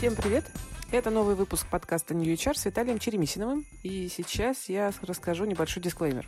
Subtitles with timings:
[0.00, 0.46] Всем привет!
[0.92, 3.66] Это новый выпуск подкаста New HR с Виталием Черемисиновым.
[3.82, 6.26] И сейчас я расскажу небольшой дисклеймер.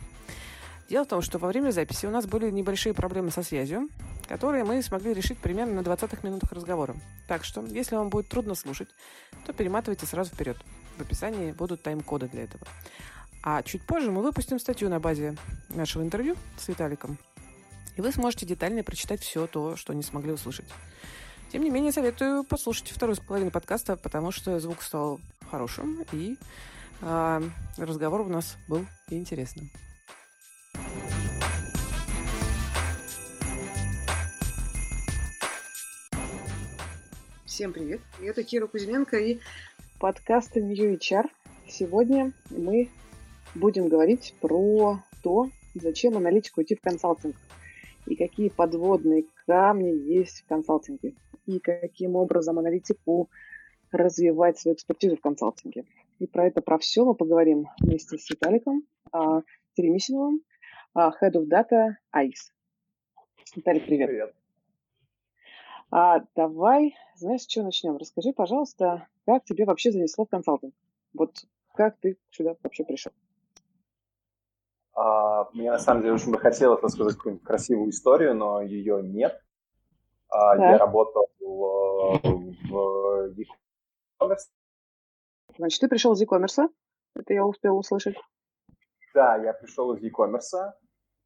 [0.89, 3.89] Дело в том, что во время записи у нас были небольшие проблемы со связью,
[4.27, 6.95] которые мы смогли решить примерно на 20 минутах разговора.
[7.27, 8.89] Так что, если вам будет трудно слушать,
[9.43, 10.57] то перематывайте сразу вперед.
[10.99, 12.67] В описании будут тайм-коды для этого.
[13.41, 15.35] А чуть позже мы выпустим статью на базе
[15.69, 17.17] нашего интервью с Виталиком.
[17.95, 20.67] И вы сможете детально прочитать все то, что не смогли услышать.
[21.53, 25.19] Тем не менее, советую послушать вторую половину подкаста, потому что звук стал
[25.51, 26.35] хорошим, и
[27.03, 27.41] э,
[27.77, 29.69] разговор у нас был интересным.
[37.45, 38.01] Всем привет!
[38.19, 39.37] Это Кира Кузьменко и
[39.99, 41.29] подкаст New HR.
[41.67, 42.89] Сегодня мы
[43.53, 47.35] будем говорить про то, зачем аналитику идти в консалтинг
[48.07, 51.13] и какие подводные камни есть в консалтинге
[51.45, 53.29] и каким образом аналитику
[53.91, 55.85] развивать свою экспертизу в консалтинге.
[56.19, 59.41] И про это, про все мы поговорим вместе с Виталиком а,
[59.75, 60.41] Теремисиновым,
[60.93, 62.51] а, Head of Data ICE.
[63.55, 64.07] Виталик, привет.
[64.07, 64.35] Привет.
[65.91, 67.97] А, давай, знаешь, с чего начнем?
[67.97, 70.73] Расскажи, пожалуйста, как тебе вообще занесло в консалтинг?
[71.13, 73.11] Вот как ты сюда вообще пришел?
[74.95, 79.39] А, мне на самом деле очень бы хотелось рассказать какую-нибудь красивую историю, но ее нет.
[80.29, 84.49] А, я работал в e-commerce.
[85.57, 86.69] Значит, ты пришел из e-commerce?
[87.15, 88.15] Это я успел услышать.
[89.13, 90.73] Да, я пришел из e-commerce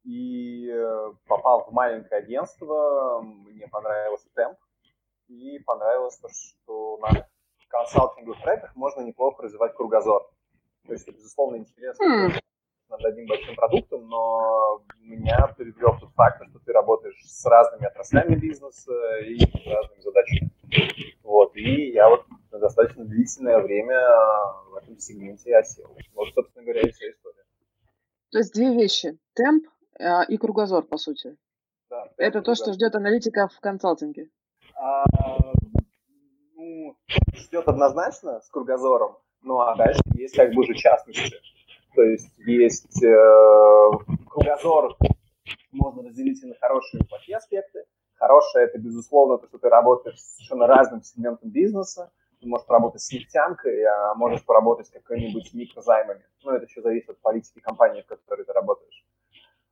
[0.04, 3.20] и э, попал в маленькое агентство.
[3.22, 4.58] Мне понравился темп.
[5.28, 7.26] И понравилось то, что на
[7.68, 10.26] консалтинговых проектах можно неплохо развивать кругозор.
[10.86, 12.30] То есть, это, безусловно, интересно.
[12.30, 12.40] Mm
[12.98, 18.34] над одним большим продуктом, но меня привлек тот факт, что ты работаешь с разными отраслями
[18.34, 20.50] бизнеса и с разными задачами.
[21.22, 24.00] Вот, и я вот на достаточно длительное время
[24.70, 25.96] в этом сегменте осел.
[26.14, 27.44] Вот, собственно говоря, и вся история.
[28.30, 29.18] То есть две вещи.
[29.34, 29.66] Темп
[29.98, 31.36] э, и кругозор, по сути.
[31.90, 34.28] Да, Это то, что ждет аналитика в консалтинге.
[34.74, 35.04] А,
[36.54, 36.96] ну,
[37.34, 41.36] ждет однозначно с кругозором, ну а дальше есть как бы уже частности.
[41.98, 43.90] То есть есть э,
[44.30, 44.96] кругозор,
[45.72, 47.86] можно разделить на хорошие и плохие аспекты.
[48.14, 52.12] Хорошее– это, безусловно, то, что ты работаешь с совершенно разным сегментом бизнеса.
[52.40, 56.22] Ты можешь поработать с нефтянкой, а можешь поработать с какими-нибудь микрозаймами.
[56.44, 59.04] Ну, это еще зависит от политики компании, в которой ты работаешь.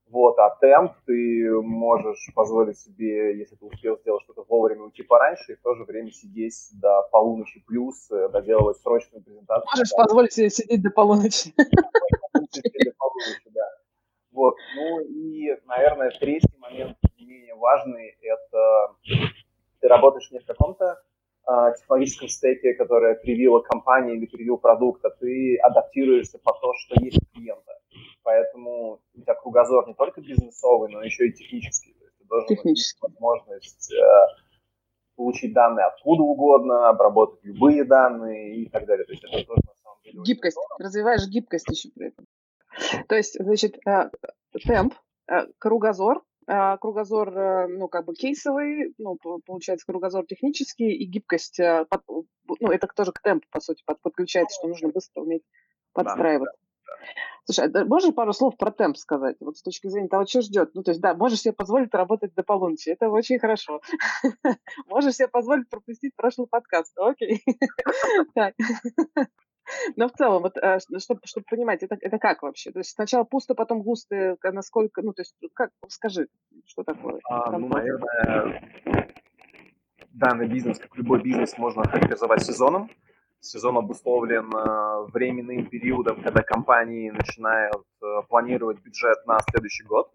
[0.09, 5.53] Вот, а темп ты можешь позволить себе, если ты успел сделать что-то вовремя, уйти пораньше
[5.53, 9.67] и в то же время сидеть до полуночи плюс, э, доделывать срочную презентацию.
[9.73, 10.05] Можешь да.
[10.05, 11.53] позволить себе сидеть до полуночи.
[12.63, 13.69] До полуночи, да.
[14.33, 18.95] Вот, ну и, наверное, третий момент, не менее важный, это
[19.81, 21.01] ты работаешь не в каком-то
[21.45, 27.03] а, технологическом стеке, которое привила компания или привил продукт, а ты адаптируешься по то, что
[27.03, 27.77] есть у клиента
[28.27, 31.95] поэтому у тебя кругозор не только бизнесовый, но еще и технический.
[31.95, 34.27] То есть ты должен иметь возможность э,
[35.15, 39.07] получить данные откуда угодно, обработать любые данные и так далее.
[39.07, 40.23] То есть это тоже на самом деле...
[40.25, 40.59] Гибкость.
[40.81, 42.27] Развиваешь гибкость еще при этом.
[43.09, 44.11] То есть, значит, э,
[44.65, 44.95] темп,
[45.29, 52.03] э, кругозор, э, кругозор, ну, как бы кейсовый, ну, получается, кругозор технический и гибкость, под,
[52.61, 55.43] ну, это тоже к темпу, по сути, под, подключается, что нужно быстро уметь
[55.93, 56.59] подстраиваться.
[57.45, 59.37] Слушай, а можешь пару слов про темп сказать?
[59.41, 60.71] Вот с точки зрения того, что ждет.
[60.75, 62.89] Ну, то есть, да, можешь себе позволить работать до полуночи.
[62.89, 63.81] Это очень хорошо.
[64.87, 66.93] Можешь себе позволить пропустить прошлый подкаст.
[66.99, 67.45] Окей.
[69.97, 70.57] Но в целом, вот,
[70.99, 72.73] чтобы, чтобы понимать, это, это как вообще?
[72.73, 76.29] То есть сначала пусто, потом густо, насколько, ну, то есть, как, скажи,
[76.67, 77.21] что такое?
[77.29, 78.63] А, ну, наверное,
[80.11, 82.91] данный бизнес, как любой бизнес, можно характеризовать сезоном.
[83.41, 90.11] Сезон обусловлен э, временным периодом, когда компании начинают э, планировать бюджет на следующий год.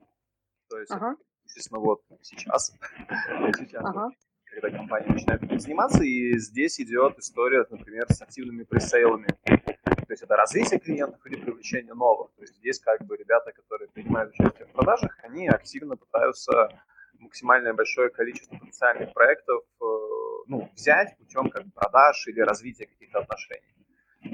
[0.69, 1.15] То есть, ага.
[1.45, 2.73] естественно, вот сейчас,
[3.57, 4.09] сейчас ага.
[4.51, 9.27] Когда компании начинают этим заниматься, и здесь идет история, например, с активными пресейлами.
[9.45, 12.31] То есть это развитие клиентов или привлечение новых.
[12.35, 16.69] То есть здесь как бы ребята, которые принимают участие в продажах, они активно пытаются
[17.17, 19.85] максимальное большое количество потенциальных проектов э,
[20.47, 23.73] ну, взять путем как бы, продаж или развития каких-то отношений.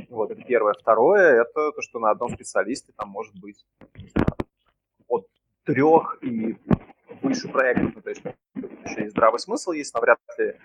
[0.09, 0.73] Вот, это первое.
[0.73, 3.65] Второе, это то, что на одном специалисте там может быть
[5.07, 5.27] от
[5.63, 6.57] трех и
[7.21, 7.95] выше проектов.
[7.95, 8.21] Ну, то есть
[8.85, 10.55] еще и здравый смысл есть, но вряд ли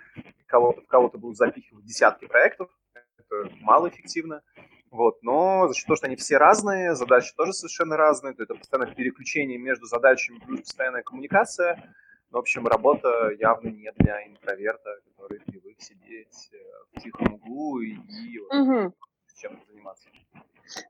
[0.46, 2.70] кого-то, кого-то будут запихивать десятки проектов.
[3.18, 4.42] Это малоэффективно.
[4.90, 8.54] Вот, но за счет того, что они все разные, задачи тоже совершенно разные, то это
[8.54, 11.94] постоянное переключение между задачами плюс постоянная коммуникация,
[12.30, 16.56] в общем, работа явно не для интроверта, который привык сидеть э,
[16.92, 18.94] в тихом углу и, и вот, Мгм.
[19.34, 20.08] чем-то заниматься.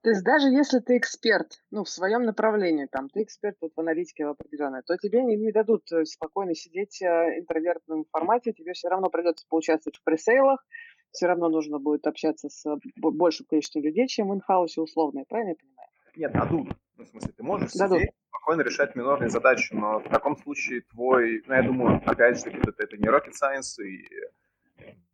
[0.02, 3.80] То есть даже если ты эксперт, ну, в своем направлении, там, ты эксперт вот в
[3.80, 8.72] аналитике в определенной, то тебе не, не дадут э, спокойно сидеть э, интровертном формате, тебе
[8.74, 10.64] все равно придется поучаствовать в пресейлах,
[11.10, 15.24] все равно нужно будет общаться с э, большим количеством людей, чем в инхаусе условно, я
[15.24, 15.88] правильно я понимаю?
[16.16, 16.76] Нет, дадут.
[16.96, 17.98] Ну, в смысле, ты можешь Дадут.
[17.98, 22.50] сидеть, спокойно решать минорные задачи, но в таком случае твой, ну, я думаю, опять же,
[22.50, 24.06] это, это не rocket science, и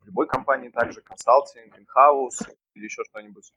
[0.01, 2.41] в любой компании также консалтинг, in-house
[2.73, 3.53] или еще что-нибудь.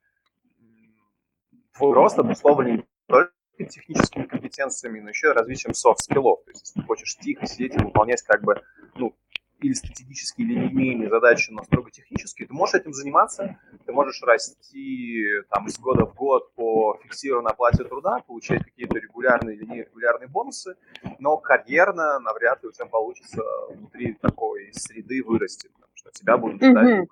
[1.75, 6.45] М, Твой рост обусловлен не только техническими компетенциями, но еще и развитием софт-скиллов.
[6.45, 8.61] То есть, если ты хочешь тихо сидеть и выполнять как бы,
[8.97, 9.15] ну,
[9.61, 15.25] или стратегические, или линейные задачи, но строго технические, ты можешь этим заниматься, ты можешь расти
[15.51, 20.75] там из года в год по фиксированной оплате труда, получать какие-то регулярные или нерегулярные бонусы,
[21.21, 23.41] но карьерно навряд ли у тебя получится
[23.71, 27.09] внутри такой среды вырасти, потому что тебя будет ждать Мгм.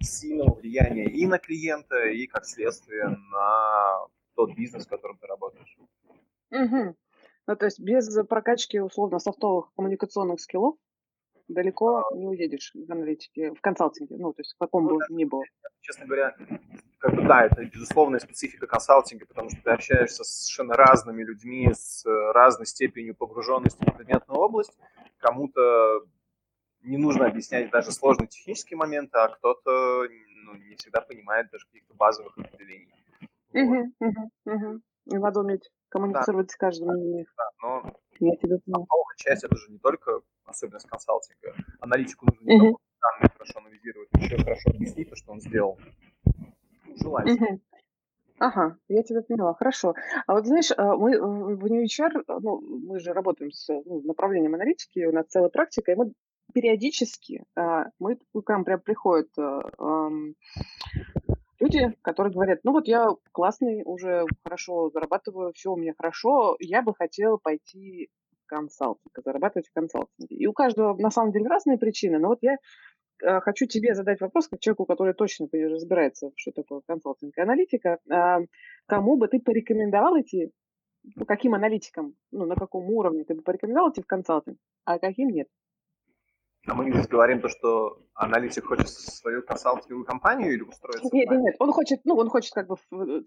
[0.00, 5.76] Сильного влияния и на клиента, и как следствие на тот бизнес, в котором ты работаешь.
[6.50, 6.96] Мгм.
[7.46, 10.76] Ну, то есть без прокачки условно софтовых коммуникационных скиллов
[11.48, 15.06] далеко не уедешь в аналитике, в консалтинге, ну, то есть в каком Ну бы да.
[15.10, 15.42] ни было.
[15.80, 16.36] Честно говоря,
[16.98, 21.68] как бы да, это безусловная специфика консалтинга, потому что ты общаешься с совершенно разными людьми,
[21.72, 24.76] с э, разной степенью погруженности в предметную область.
[25.18, 26.04] Кому-то
[26.82, 30.06] не нужно объяснять даже сложные технические моменты, а кто-то
[30.44, 32.92] ну, не всегда понимает даже каких-то базовых определений.
[33.52, 33.94] Мгм,
[34.44, 34.82] мгм.
[35.06, 37.34] И надо уметь коммуницировать с каждым из них.
[37.36, 41.54] Да, но Я тебя софтовая часть это же не только особенность консалтинга.
[41.80, 45.78] Аналитику нужно не только данные хорошо анализировать, еще хорошо объяснить то, что он сделал.
[46.86, 47.46] Ну, Желательно.
[47.46, 47.60] Мгм.
[48.38, 49.94] Ага, я тебя поняла, хорошо.
[50.26, 54.00] А вот знаешь, а, мы в New HR, э, ну, мы же работаем с ну,
[54.02, 56.12] направлением аналитики, у нас целая практика, и мы
[56.50, 60.34] периодически, а, мы, к нам прям приходят э, ам,
[61.58, 66.82] люди, которые говорят, ну вот я классный, уже хорошо зарабатываю, все у меня хорошо, я
[66.82, 68.08] бы хотел пойти
[68.44, 70.36] в консалтинг, зарабатывать в консалтинге.
[70.36, 72.56] И у каждого на самом деле разные причины, но вот я
[73.22, 77.98] э, хочу тебе задать вопрос, как человеку, который точно разбирается, что такое консалтинг и аналитика.
[78.10, 78.40] А,
[78.86, 80.50] Кому бы ты порекомендовал идти,
[81.14, 85.28] ну, каким аналитикам, ну, на каком уровне ты бы порекомендовал идти в консалтинг, а каким
[85.28, 85.48] нет?
[86.66, 91.40] А мы здесь говорим то, что аналитик хочет свою консалтинговую компанию или устроиться Нет, нет,
[91.40, 92.76] нет, он хочет, ну, он хочет как бы,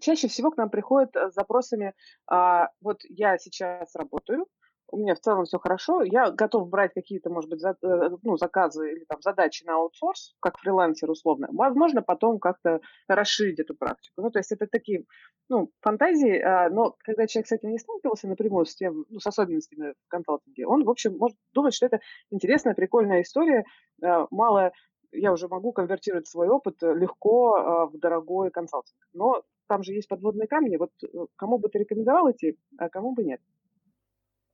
[0.00, 1.94] чаще всего к нам приходит э, с запросами,
[2.26, 4.46] а, вот я сейчас работаю,
[4.94, 8.36] у меня в целом все хорошо, я готов брать какие-то, может быть, за- э, ну,
[8.36, 11.48] заказы или там задачи на аутсорс, как фрилансер условно.
[11.50, 14.22] Возможно, потом как-то расширить эту практику.
[14.22, 15.04] Ну, то есть это такие,
[15.48, 19.26] ну, фантазии, а, но когда человек с этим не сталкивался напрямую, с тем, ну, с
[19.26, 22.00] особенностями в консалтинге, он, в общем, может думать, что это
[22.30, 23.64] интересная, прикольная история,
[24.02, 24.72] а, мало
[25.12, 28.98] я уже могу конвертировать свой опыт э, легко в дорогой консалтинг.
[29.12, 30.76] Но там же есть подводные камни.
[30.76, 31.06] Вот э,
[31.36, 33.40] кому бы ты рекомендовал идти, а кому бы нет?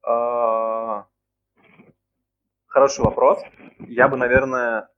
[0.02, 1.06] А,
[2.67, 3.41] Хороший вопрос.
[3.81, 4.88] Я бы, наверное,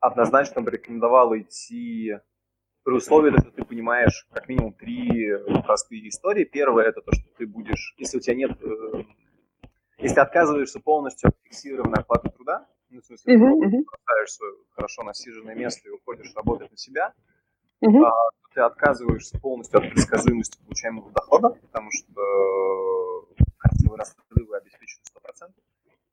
[0.00, 2.18] однозначно бы рекомендовал идти
[2.84, 5.32] при условии, что ты понимаешь как минимум три
[5.64, 6.44] простые истории.
[6.44, 9.04] Первое это то, что ты будешь, если у тебя нет, э,
[9.98, 14.52] если отказываешься полностью от фиксированной оплаты труда, ну, в смысле, ты Мгм, мгм, бросаешь свое
[14.72, 17.14] хорошо насиженное место и уходишь работать на себя,
[17.80, 18.04] мгм.
[18.04, 18.12] а,
[18.54, 23.15] ты отказываешься полностью от предсказуемости получаемого дохода, потому что
[23.58, 25.52] красивые расходы обеспечены 100%.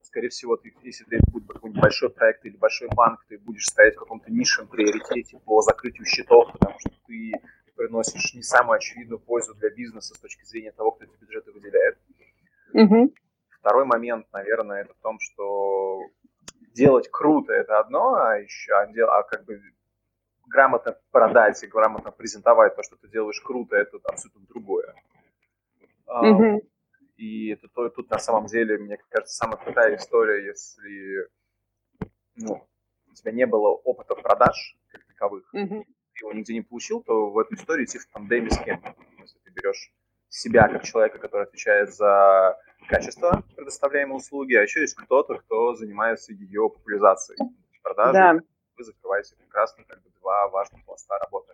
[0.02, 3.96] Скорее всего, ты, если ты будет какой-нибудь большой проект или большой банк, ты будешь стоять
[3.96, 7.32] в каком-то низшем приоритете по закрытию счетов, потому что ты
[7.76, 11.98] приносишь не самую очевидную пользу для бизнеса с точки зрения того, кто эти бюджеты выделяет.
[12.74, 13.12] Мгм.
[13.60, 16.02] Второй момент, наверное, это в том, что
[16.76, 19.62] делать круто это одно, а еще а а как бы
[20.48, 24.94] грамотно продать и грамотно презентовать то, что ты делаешь круто, это абсолютно другое.
[26.08, 26.62] Мгм.
[27.18, 31.28] И это то- тут на самом деле, мне кажется, самая крутая история, если
[32.36, 32.68] ну,
[33.10, 35.84] у тебя не было опыта продаж как таковых, Мгм.
[35.84, 38.96] ты его нигде не получил, то в эту историю идти в тандеме с кем-то.
[39.20, 39.94] Если ты берешь
[40.30, 46.34] себя как человека, который отвечает за качество предоставляемой услуги, а еще есть кто-то, кто занимается
[46.34, 47.38] ее популяризацией.
[47.84, 48.40] Продажей, Да.
[48.78, 51.54] вы закрываете прекрасно как бы два важных пласта работы.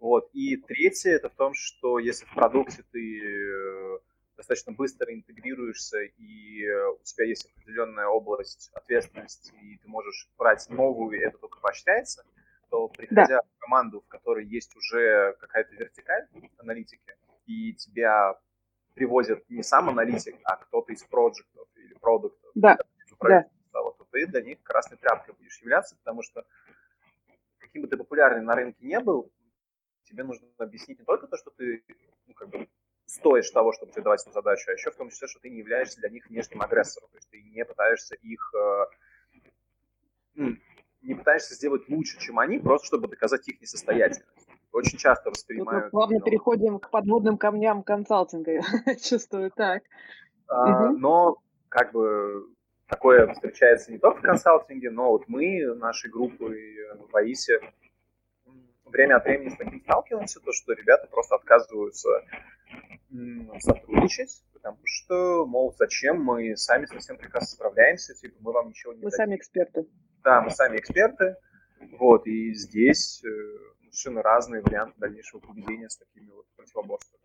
[0.00, 0.30] Вот.
[0.32, 3.98] И третье, это в том, что если в продукте ты э,
[4.38, 10.70] достаточно быстро интегрируешься, и э, у тебя есть определенная область ответственности, и ты можешь брать
[10.70, 12.24] новую, и это только поощряется,
[12.70, 16.28] то приходя в команду, в которой есть уже какая-то вертикаль
[16.58, 17.16] аналитики,
[17.46, 18.38] и тебя
[18.94, 22.76] привозят не сам аналитик, а кто-то из проектов или продуктов, Да.
[23.72, 26.44] да, вот ты для них красной тряпкой будешь являться, потому что
[27.58, 29.32] каким бы ты популярным на рынке не был,
[30.04, 31.82] тебе нужно объяснить не только то, что ты
[32.26, 32.68] ну, как бы
[33.08, 35.58] стоишь того, чтобы тебе давать им задачу, а еще в том числе, что ты не
[35.58, 38.86] являешься для них внешним агрессором, то есть ты не пытаешься их э,
[41.02, 44.48] не пытаешься сделать лучше, чем они, просто чтобы доказать их несостоятельность.
[44.72, 45.84] Очень часто воспринимают...
[45.84, 48.52] Тут мы плавно ну, переходим к подводным камням консалтинга,
[48.86, 49.82] я чувствую, так.
[50.46, 50.98] А, угу.
[50.98, 51.36] Но
[51.70, 52.46] как бы
[52.86, 56.76] такое встречается не только в консалтинге, но вот мы, нашей группой
[57.10, 57.60] в АИСе,
[58.90, 62.08] время от времени с таким сталкиваемся, то, что ребята просто отказываются
[63.60, 68.98] сотрудничать, потому что, мол, зачем мы сами совсем прекрасно справляемся, типа мы вам ничего не
[68.98, 69.16] Мы дадим.
[69.16, 69.86] сами эксперты.
[70.22, 71.36] Да, мы сами эксперты,
[71.98, 73.28] вот, и здесь э,
[73.84, 77.22] совершенно разные варианты дальнейшего поведения с такими вот противоборствами.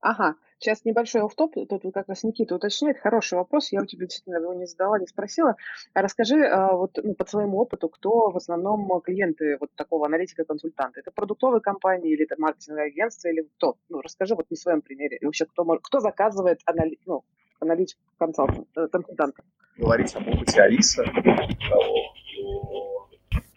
[0.00, 4.42] Ага, сейчас небольшой офф-топ, тут как раз Никита уточняет, хороший вопрос, я у тебя действительно
[4.42, 5.56] его не задала, не спросила.
[5.94, 11.00] А расскажи а, вот ну, по своему опыту, кто в основном клиенты вот такого аналитика-консультанта?
[11.00, 13.76] Это продуктовые компании или это маркетинговое агентство или кто?
[13.88, 15.18] Ну, расскажи вот на своем примере.
[15.18, 16.98] И вообще, кто, кто заказывает анали...
[17.06, 17.24] ну,
[17.60, 19.42] аналитику э, консультанта?
[19.76, 22.30] Говорить об опыте Алиса, то,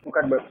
[0.05, 0.43] ну, как бы,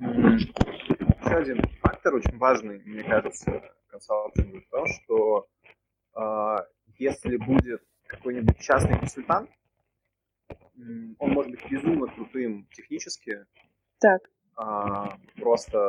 [0.00, 5.61] еще один фактор очень важный, мне кажется, консалтинга в том, что э,
[6.98, 9.50] если будет какой-нибудь частный консультант,
[11.18, 13.44] он может быть безумно крутым технически.
[14.00, 14.22] Так.
[14.58, 15.88] Э, просто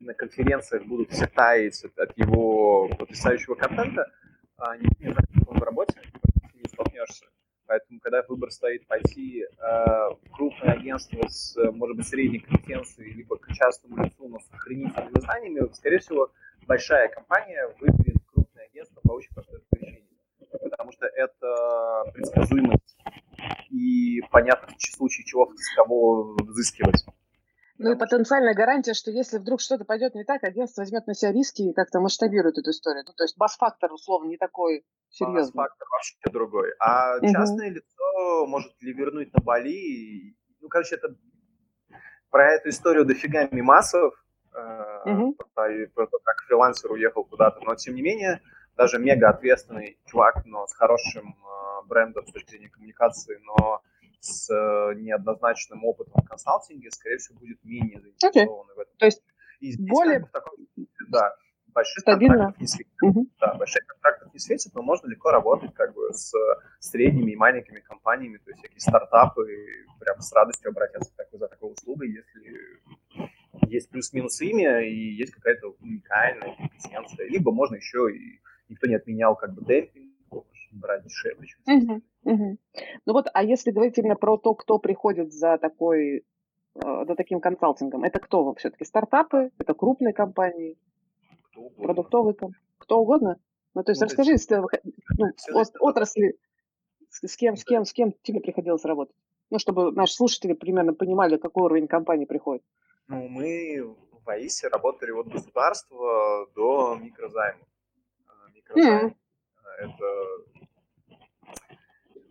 [0.00, 4.10] на конференциях будут все таять от, его потрясающего контента,
[4.58, 6.00] а не, не знаю, как он в работе,
[6.54, 7.26] не столкнешься.
[7.66, 13.36] Поэтому, когда выбор стоит пойти э, в крупное агентство с, может быть, средней компетенцией, либо
[13.38, 16.30] к частному лицу, но с охренительными знаниями, скорее всего,
[16.66, 18.05] большая компания выберет
[19.06, 20.08] по очень простой причине.
[20.50, 22.96] Потому что это предсказуемость
[23.70, 27.04] и понятно, в случае чего с кого взыскивать.
[27.78, 31.32] Ну и потенциальная гарантия, что если вдруг что-то пойдет не так, агентство возьмет на себя
[31.32, 33.04] риски и как-то масштабирует эту историю.
[33.06, 35.52] Ну, то есть бас-фактор, условно, не такой серьезный.
[35.54, 36.72] Бас-фактор вообще другой.
[36.80, 37.30] А угу.
[37.30, 40.34] частное лицо может ли вернуть на Бали.
[40.60, 41.14] Ну, короче, это
[42.30, 44.14] про эту историю дофига мимасов,
[45.04, 45.36] угу.
[45.54, 47.60] про, про то, как фрилансер уехал куда-то.
[47.60, 48.40] Но, тем не менее,
[48.76, 53.82] даже мега ответственный чувак, но с хорошим э, брендом с точки зрения коммуникации, но
[54.20, 58.76] с э, неоднозначным опытом в консалтинге, скорее всего, будет менее заинтересованы okay.
[58.76, 58.96] в этом.
[58.98, 59.22] То есть
[59.60, 60.20] и здесь более...
[60.20, 61.36] Как бы, такой, да,
[61.76, 62.34] больших Стабильно.
[62.34, 63.02] контрактов не светит.
[63.02, 63.26] Угу.
[63.38, 66.32] Да, больших контрактов не светит, но можно легко работать как бы с
[66.80, 69.46] средними и маленькими компаниями, то есть всякие стартапы,
[70.00, 72.80] прям с радостью обратятся к такой, за такой услугой, если
[73.68, 77.28] есть плюс-минус имя и есть какая-то уникальная компетенция.
[77.28, 80.12] Либо можно еще и никто не отменял как бы демпинг,
[80.72, 81.48] брать дешевле.
[81.66, 82.58] Угу, угу.
[83.06, 86.24] Ну вот, а если говорить именно про то, кто приходит за такой,
[86.74, 88.84] э, за таким консалтингом, это кто все-таки?
[88.84, 89.50] Стартапы?
[89.58, 90.76] Это крупные компании?
[91.76, 92.62] Продуктовые компании?
[92.78, 93.38] Кто угодно?
[93.74, 94.68] Ну, то есть ну, расскажи, есть, ну,
[95.80, 96.38] отрасли,
[97.10, 99.14] с, с кем, с кем, с кем тебе приходилось работать?
[99.50, 102.62] Ну, чтобы наши слушатели примерно понимали, какой уровень компании приходит.
[103.08, 103.94] Ну, мы
[104.24, 107.60] в АИСе работали от государства до микрозайма.
[108.68, 109.16] А, микрозайм mm.
[109.78, 110.06] это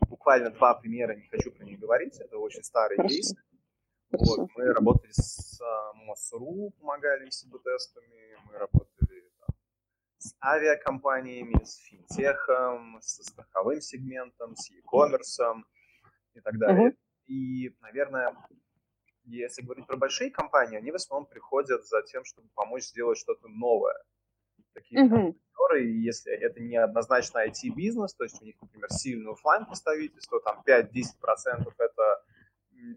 [0.10, 3.16] буквально два примера, не хочу про них говорить, это очень старые Хорошо.
[3.16, 3.36] кейсы.
[4.12, 5.60] Вот, мы работали с
[5.94, 9.56] МОСРУ, помогали СБ-тестами, мы работали там,
[10.18, 15.64] с авиакомпаниями, с финтехом, со страховым сегментом, с e-commerce
[16.34, 16.90] и так далее.
[16.90, 16.98] Uh-huh.
[17.28, 18.36] И, наверное,
[19.24, 23.48] если говорить про большие компании, они в основном приходят за тем, чтобы помочь сделать что-то
[23.48, 23.98] новое.
[24.76, 25.36] Такие mm-hmm.
[25.54, 30.62] которые, если это не однозначно IT-бизнес, то есть у них, например, сильное офлайн представительство, там
[30.68, 32.24] 5-10% это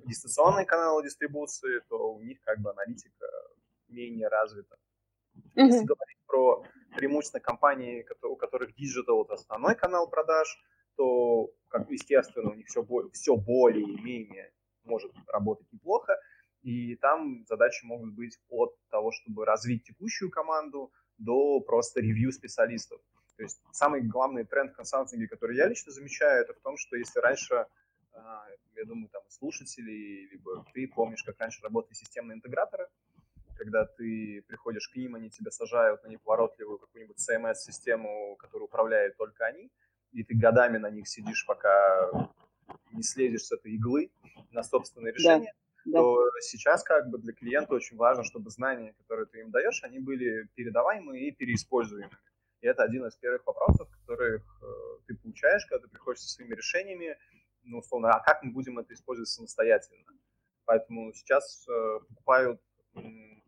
[0.05, 3.27] дистанционные каналы дистрибуции, то у них как бы аналитика
[3.87, 4.77] менее развита.
[5.37, 5.67] Mm-hmm.
[5.67, 6.65] Если говорить про
[6.97, 10.49] преимущественно компании, у которых digital это основной канал продаж,
[10.97, 16.19] то, как естественно, у них все, все более-менее может работать неплохо.
[16.63, 23.01] И там задачи могут быть от того, чтобы развить текущую команду, до просто ревью специалистов.
[23.37, 26.97] То есть самый главный тренд в консалтинге, который я лично замечаю, это в том, что
[26.97, 27.67] если раньше,
[28.13, 32.89] а, я думаю, там слушатели, либо ты помнишь, как раньше работали системные интеграторы,
[33.57, 39.45] когда ты приходишь к ним, они тебя сажают на неповоротливую какую-нибудь CMS-систему, которую управляют только
[39.45, 39.71] они,
[40.13, 42.11] и ты годами на них сидишь, пока
[42.93, 44.11] не слезешь с этой иглы
[44.51, 46.41] на собственное решение, да, то да.
[46.41, 50.49] сейчас как бы для клиента очень важно, чтобы знания, которые ты им даешь, они были
[50.55, 52.11] передаваемы и переиспользуемы.
[52.61, 54.67] И это один из первых вопросов, которых э,
[55.07, 57.17] ты получаешь, когда ты приходишь со своими решениями.
[57.63, 60.05] ну, условно, а как мы будем это использовать самостоятельно?
[60.65, 62.61] Поэтому сейчас э, покупают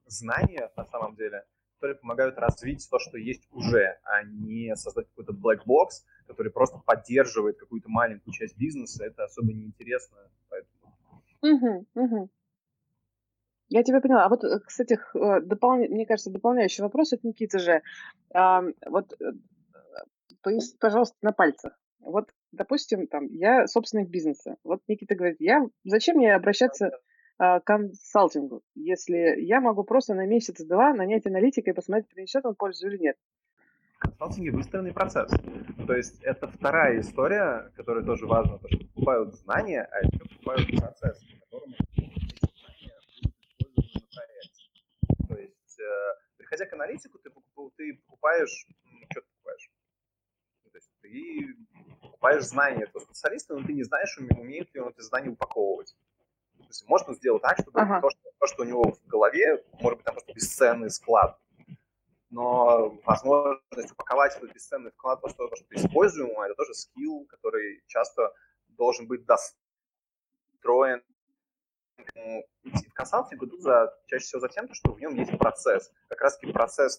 [0.07, 1.45] знания, на самом деле,
[1.75, 6.79] которые помогают развить то, что есть уже, а не создать какой-то black box, который просто
[6.79, 9.05] поддерживает какую-то маленькую часть бизнеса.
[9.05, 10.19] Это особо неинтересно.
[10.51, 10.70] Поэтому...
[11.43, 12.31] Угу, угу.
[13.69, 14.25] Я тебя поняла.
[14.25, 15.77] А вот, э, кстати, э, допол...
[15.77, 17.83] мне кажется, дополняющий вопрос от Никиты же.
[18.35, 19.33] А, вот э,
[20.43, 21.79] поясни, пожалуйста, на пальцах.
[22.01, 24.57] Вот, допустим, там, я собственник бизнеса.
[24.65, 26.91] Вот Никита говорит, я, зачем мне обращаться
[27.39, 32.55] а, к консалтингу, если я могу просто на месяц-два нанять аналитика и посмотреть, принесет он
[32.55, 33.17] пользу или нет?
[34.01, 35.31] Консалтинге выстроенный процесс.
[35.87, 40.69] То есть это вторая история, которая тоже важна, то, что покупают знания, а еще покупают
[40.77, 41.75] процесс, по которому
[46.51, 47.31] приходя к аналитику, ты,
[47.77, 48.67] ты покупаешь,
[49.11, 49.71] что ты покупаешь?
[50.65, 51.57] То есть ты
[52.01, 55.97] покупаешь знания этого специалиста, но ты не знаешь, умеет ли он эти знания упаковывать.
[56.59, 58.01] То есть можно сделать так, чтобы ага.
[58.01, 61.39] то, что, то, что у него в голове, может быть, там просто бесценный склад,
[62.31, 68.33] но возможность упаковать этот бесценный вклад во что-то, что используемое, это тоже скилл, который часто
[68.69, 71.03] должен быть достроен
[72.65, 75.93] идти в консалтинг идут за, чаще всего за тем, что в нем есть процесс.
[76.09, 76.99] Как раз таки процесс,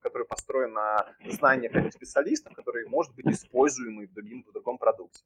[0.00, 5.22] который построен на знаниях этих специалистов, который может быть используемый в, другим, в другом продукте.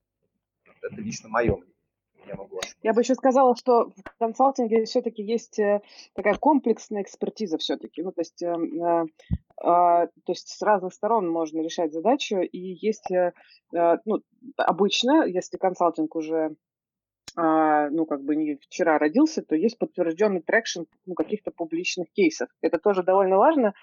[0.82, 1.74] Это лично мое мнение.
[2.28, 5.80] Я, могу я бы еще сказала, что в консалтинге все-таки есть э,
[6.14, 8.02] такая комплексная экспертиза все-таки.
[8.02, 9.04] Ну, то есть, э, э,
[9.62, 12.38] э, то есть с разных сторон можно решать задачу.
[12.40, 13.32] И есть, э,
[13.74, 14.20] э ну,
[14.56, 16.54] обычно, если консалтинг уже
[17.40, 22.48] а, ну, как бы не вчера родился, то есть подтвержденный traction ну, каких-то публичных кейсов.
[22.62, 23.74] Это тоже довольно важно.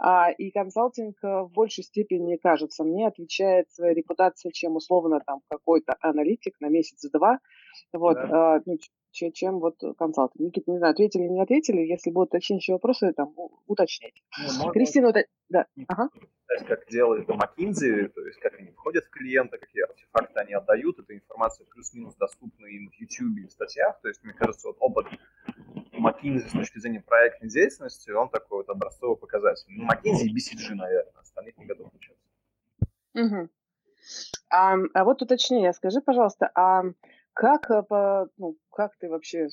[0.00, 5.42] А, и консалтинг э, в большей степени, кажется мне, отвечает своей репутации, чем условно там
[5.48, 7.38] какой-то аналитик на месяц-два.
[7.92, 8.56] Вот, да.
[8.56, 8.78] а, ну,
[9.14, 10.40] чем, чем вот консалтинг.
[10.40, 11.80] Никита, не знаю, ответили или не ответили.
[11.80, 13.32] Если будут уточняющие вопросы, там,
[13.66, 14.20] уточняйте.
[14.58, 15.20] Ну, Кристина, уто...
[15.48, 15.66] да.
[15.88, 16.10] Ага.
[16.68, 21.16] Как делает McKinsey, то есть как они входят в клиента, какие артефакты они отдают, эта
[21.16, 24.00] информация плюс-минус доступна им в YouTube и в статьях.
[24.02, 25.06] То есть, мне кажется, вот опыт
[25.92, 29.66] McKinsey с точки зрения проектной деятельности, он такой вот образцовый показатель.
[29.68, 32.24] Ну, McKinsey и BCG, наверное, остальных не готов учиться.
[33.14, 33.48] Угу.
[34.50, 36.82] А, а вот уточнение, скажи, пожалуйста, а
[37.34, 39.48] как, э, ну, как ты вообще,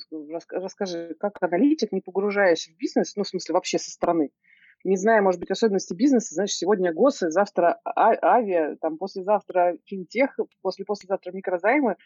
[0.50, 4.30] расскажи, как аналитик, не погружаясь в бизнес, ну, в смысле, вообще со стороны,
[4.84, 10.38] не зная, может быть, особенности бизнеса, значит, сегодня ГОСы, завтра а, авиа, там, послезавтра финтех,
[10.60, 11.96] после-послезавтра микрозаймы,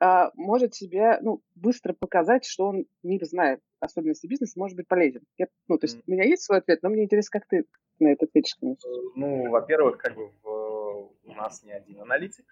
[0.00, 5.22] а, может себе, ну, быстро показать, что он не знает особенности бизнеса, может быть полезен.
[5.36, 6.02] Я, ну, то есть mm.
[6.06, 7.64] у меня есть свой ответ, но мне интересно, как ты
[7.98, 8.90] на это ответишь, конечно.
[9.16, 12.46] Ну, во-первых, как бы в, у нас не один аналитик.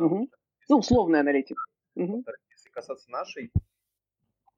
[0.00, 0.28] Угу.
[0.70, 1.58] Ну, условный аналитик.
[1.98, 2.24] Угу.
[2.50, 3.52] Если касаться нашей,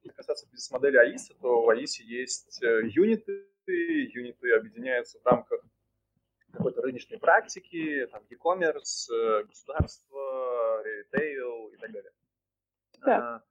[0.03, 5.65] если касаться бизнес-модели АИСа, то в АИСе есть э, юниты, юниты объединяются в рамках
[6.53, 12.13] какой-то рыночной практики, там, e-commerce, э, государство, ритейл и так далее.
[12.99, 13.17] Да.
[13.17, 13.43] А,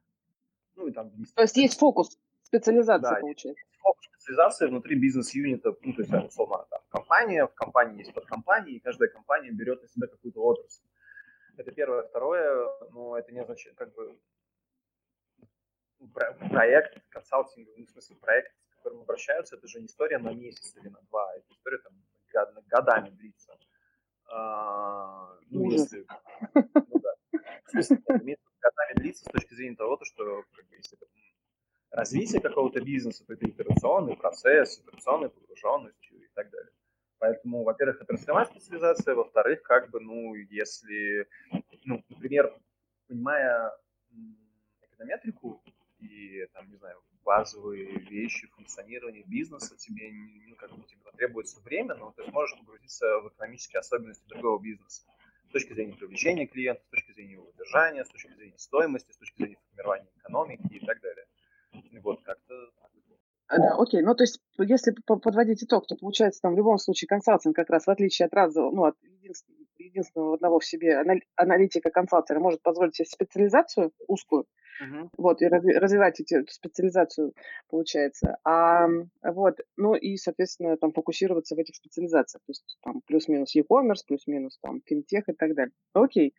[0.75, 1.11] ну и там...
[1.35, 3.63] То есть есть фокус, специализация да, получается.
[3.79, 8.79] Фокус, специализация внутри бизнес-юнита, ну, то есть, условно, там, компания, в компании есть подкомпании, и
[8.79, 10.83] каждая компания берет на себя какую-то отрасль.
[11.59, 12.03] Это первое.
[12.03, 14.17] Второе, ну, это не означает, как бы,
[16.49, 20.73] проект, консалтинг, ну, в смысле, проект, к которому обращаются, это же не история на месяц
[20.77, 21.93] или на два, это история там
[22.67, 23.59] годами длится.
[24.27, 26.05] А, ну, если,
[26.53, 27.13] ну, да.
[27.65, 31.07] В смысле, годами длится с точки зрения того, что, как бы, если это
[31.91, 36.71] развитие какого-то бизнеса, то это итерационный процесс, итерационная погруженность и так далее.
[37.19, 41.27] Поэтому, во-первых, отраслевая специализация, во-вторых, как бы, ну, если,
[41.83, 42.53] ну, например,
[43.07, 43.73] понимая
[44.81, 45.61] эконометрику
[45.99, 50.09] и, там, не знаю, базовые вещи функционирования бизнеса, тебе,
[50.47, 55.03] ну, как бы, тебе потребуется время, но ты сможешь погрузиться в экономические особенности другого бизнеса
[55.49, 59.17] с точки зрения привлечения клиентов, с точки зрения его удержания, с точки зрения стоимости, с
[59.17, 61.25] точки зрения формирования экономики и так далее.
[62.01, 62.71] Вот как-то
[63.57, 64.01] да, окей.
[64.01, 67.87] Ну, то есть, если подводить итог, то получается, там, в любом случае, консалтинг как раз,
[67.87, 71.01] в отличие от разового, ну, от единственного, единственного одного в себе
[71.35, 74.45] аналитика консалтера, может позволить себе специализацию узкую,
[74.81, 75.09] uh-huh.
[75.17, 77.33] вот, и развивать эти, эту специализацию,
[77.69, 78.37] получается.
[78.43, 78.87] А,
[79.23, 84.59] вот, ну, и, соответственно, там, фокусироваться в этих специализациях, то есть, там, плюс-минус e-commerce, плюс-минус,
[84.61, 85.73] там, финтех и так далее.
[85.93, 86.33] Окей.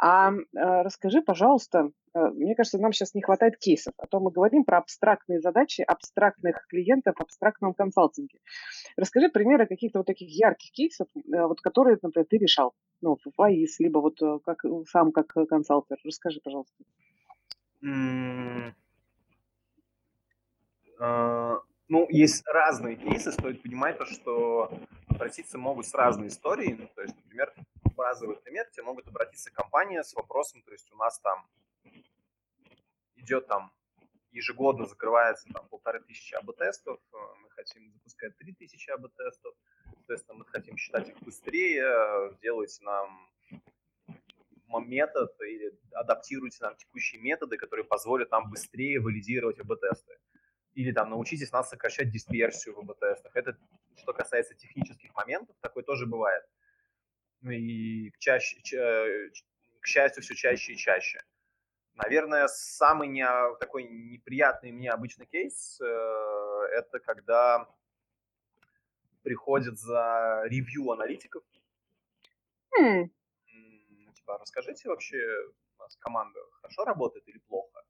[0.00, 3.94] А, а расскажи, пожалуйста, Э, мне кажется, нам сейчас не хватает кейсов.
[3.98, 8.38] А то мы говорим про абстрактные задачи, абстрактных клиентов, абстрактном консалтинге.
[8.96, 12.74] Расскажи примеры каких-то вот таких ярких кейсов, э, вот которые, например, ты решал.
[13.00, 15.98] ну, в ФАИС, либо вот э, как сам как консалтер?
[16.04, 16.84] Расскажи, пожалуйста.
[17.82, 18.72] Uh,
[21.88, 24.70] ну, есть разные кейсы, стоит понимать то, что
[25.06, 26.74] обратиться могут с разной историей.
[26.74, 27.52] Ну, то есть, например,
[27.96, 31.46] базовый пример, тебе могут обратиться компания с вопросом, то есть у нас там
[33.16, 33.72] идет там
[34.30, 39.54] ежегодно закрывается там полторы тысячи АБ-тестов, э, мы хотим запускать три тысячи АБ-тестов,
[39.94, 43.28] соответственно, мы хотим считать их быстрее, делайте нам
[44.80, 50.18] метод или адаптируйте нам текущие методы, которые позволят нам быстрее валидировать АБ-тесты.
[50.74, 53.34] Или там научитесь нас сокращать дисперсию в АБ-тестах.
[53.34, 53.56] Это
[53.96, 56.44] что касается технических моментов, такое тоже бывает.
[57.40, 58.60] Ну и чаще,
[59.80, 61.22] к счастью, все чаще и чаще.
[61.94, 63.26] Наверное, самый не,
[63.58, 65.84] такой неприятный мне обычный кейс э,
[66.72, 67.68] это когда
[69.22, 71.42] приходит за ревью аналитиков.
[72.80, 73.10] Mm.
[74.28, 75.16] Типа, расскажите вообще,
[75.78, 77.82] у нас команда хорошо работает или плохо?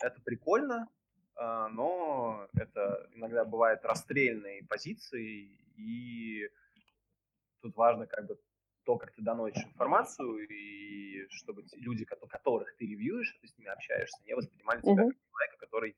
[0.00, 0.88] Это прикольно,
[1.36, 6.48] э, но это иногда бывает расстрельные позиции, и
[7.60, 8.40] тут важно как бы
[8.84, 14.22] то, как ты доносишь информацию, и чтобы люди, которых ты ревьюешь, ты с ними общаешься,
[14.24, 15.96] не воспринимали тебя как человека, который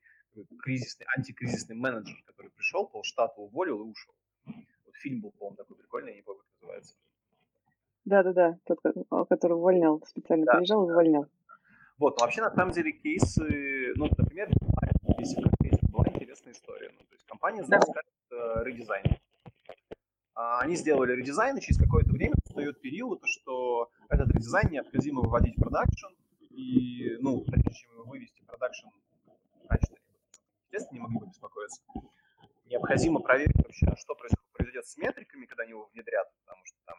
[0.63, 4.15] кризисный, антикризисный менеджер, который пришел, полштата уволил и ушел.
[4.85, 6.97] Вот фильм был, по-моему, такой прикольный, я не помню, как называется.
[8.05, 8.79] Да-да-да, тот,
[9.29, 11.25] который увольнял, специально да, приезжал и увольнял.
[11.97, 14.49] Вот, но вообще, на самом деле, кейсы, ну, например,
[15.19, 15.41] если
[15.87, 16.91] была интересная история.
[16.91, 18.61] Ну, то есть компания запускает да.
[18.61, 19.03] э, редизайн.
[20.35, 25.55] А, они сделали редизайн, и через какое-то время встает период, что этот редизайн необходимо выводить
[25.57, 26.13] в production,
[26.49, 28.87] и, ну, прежде чем его вывести в production,
[29.69, 29.87] раньше,
[30.65, 31.81] естественно, не могли бы беспокоиться.
[32.65, 34.15] Необходимо проверить вообще, что
[34.53, 36.95] произойдет с метриками, когда они его внедрят, потому что там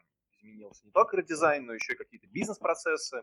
[0.46, 3.22] изменился не только редизайн, но еще и какие-то бизнес-процессы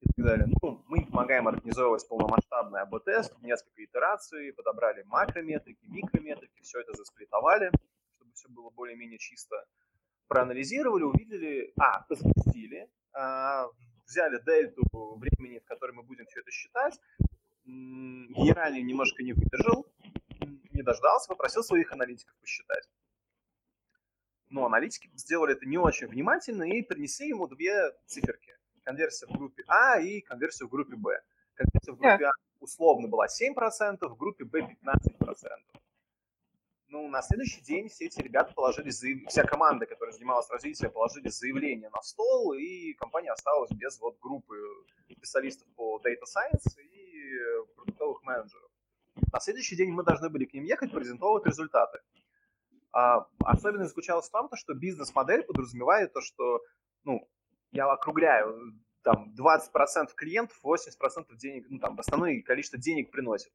[0.00, 0.46] и так далее.
[0.62, 7.70] Ну, мы помогаем организовывать полномасштабный АБ-тест, несколько итераций, подобрали макрометрики, микрометрики, все это засплитовали
[8.34, 9.64] все было более-менее чисто,
[10.28, 13.66] проанализировали, увидели, а, запустили, а,
[14.06, 14.82] взяли дельту
[15.16, 16.98] времени, в которой мы будем все это считать,
[17.64, 19.86] генеральный немножко не выдержал,
[20.72, 22.88] не дождался, попросил своих аналитиков посчитать.
[24.54, 28.56] Но аналитики сделали это не очень внимательно и принесли ему две циферки.
[28.84, 31.20] Конверсия в группе А и конверсия в группе Б.
[31.54, 35.80] Конверсия в группе А условно была 7%, в группе Б 15%
[36.94, 39.28] ну, на следующий день все эти ребята положили, заяв...
[39.28, 44.54] вся команда, которая занималась развитием, положили заявление на стол, и компания осталась без вот группы
[45.10, 47.32] специалистов по Data Science и
[47.74, 48.70] продуктовых менеджеров.
[49.32, 51.98] На следующий день мы должны были к ним ехать, презентовать результаты.
[52.94, 56.60] А, особенность заключалась в том, что бизнес-модель подразумевает то, что,
[57.02, 57.28] ну,
[57.72, 63.52] я округляю, там 20% клиентов, 80% денег, ну, там, основное количество денег приносит.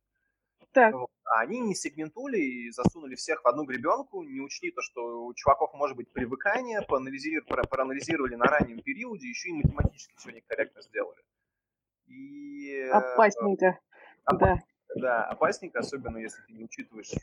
[0.74, 0.94] Так.
[0.94, 5.34] А они не сегментули и засунули всех в одну гребенку, не учли то, что у
[5.34, 11.22] чуваков может быть привыкание, проанализировали, проанализировали на раннем периоде, еще и математически все некорректно сделали.
[12.08, 13.80] И, э, опасненько.
[14.26, 15.02] Опасненько, да.
[15.02, 17.14] да, опасненько, особенно если ты не учитываешь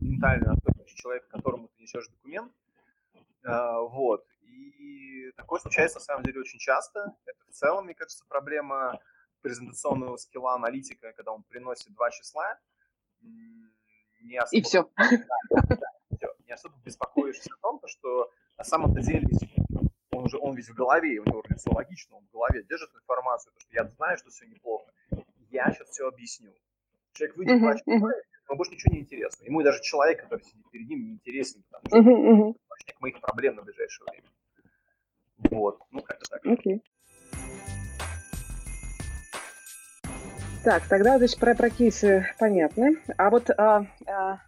[0.00, 0.54] ментальную
[0.92, 2.52] особенность человека, которому ты несешь документ.
[3.44, 4.24] А, вот.
[4.42, 7.14] И такое случается на самом деле очень часто.
[7.24, 9.00] Это в целом, мне кажется, проблема
[9.40, 12.58] презентационного скилла аналитика, когда он приносит два числа,
[13.20, 14.56] не особо...
[14.58, 14.88] И все.
[15.50, 16.28] Да, да, все.
[16.46, 19.26] Не особо беспокоишься о том, что на самом-то деле
[20.12, 23.52] он же он весь в голове, у него лицо логично, он в голове держит информацию,
[23.52, 24.92] потому что я знаю, что все неплохо.
[25.50, 26.54] Я сейчас все объясню.
[27.12, 28.12] Человек выйдет uh-huh, uh-huh.
[28.52, 29.44] Ему больше ничего не интересно.
[29.44, 32.94] Ему даже человек, который сидит перед ним, не интересен, потому что uh-huh, uh-huh.
[33.00, 34.28] моих проблем на ближайшее время.
[35.50, 36.46] Вот, ну как-то так.
[36.46, 36.80] Okay.
[40.64, 42.96] Так, тогда, значит, про, про кейсы понятны.
[43.16, 44.38] А вот а, а,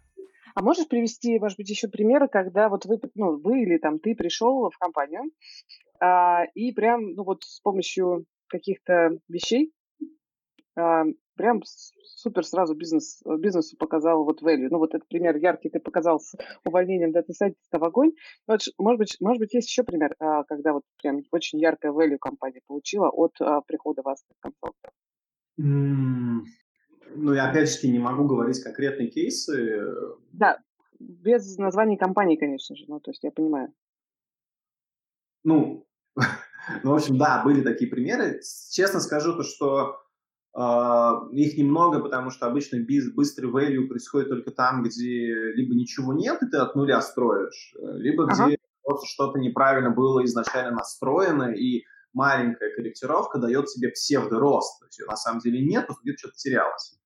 [0.53, 4.15] а можешь привести, может быть, еще примеры, когда вот вы, ну, вы или там ты
[4.15, 5.23] пришел в компанию
[5.99, 9.73] а, и прям, ну вот с помощью каких-то вещей
[10.75, 11.61] прям
[12.03, 14.67] супер сразу бизнес, бизнесу показал вот value.
[14.69, 16.35] Ну, вот этот пример яркий ты показал с
[16.65, 18.11] увольнением дата-сайентиста в огонь.
[18.47, 22.17] Вот, может быть, может быть, есть еще пример, а, когда вот прям очень яркая value
[22.19, 24.91] компания получила от а, прихода вас как консалтера.
[27.17, 29.81] Ну, я опять же не могу говорить конкретные кейсы.
[30.33, 30.59] Да,
[30.99, 33.73] без названий компании, конечно же, ну, то есть я понимаю.
[35.43, 35.85] Ну,
[36.83, 38.41] ну, в общем, да, были такие примеры.
[38.71, 39.93] Честно скажу то, что э,
[40.57, 46.41] их немного, потому что обычно биз, быстрый value происходит только там, где либо ничего нет,
[46.41, 48.47] и ты от нуля строишь, либо ага.
[48.47, 54.79] где просто что-то неправильно было изначально настроено, и маленькая корректировка дает себе псевдорост.
[54.79, 56.97] То есть ее на самом деле нет, но где-то что-то терялось.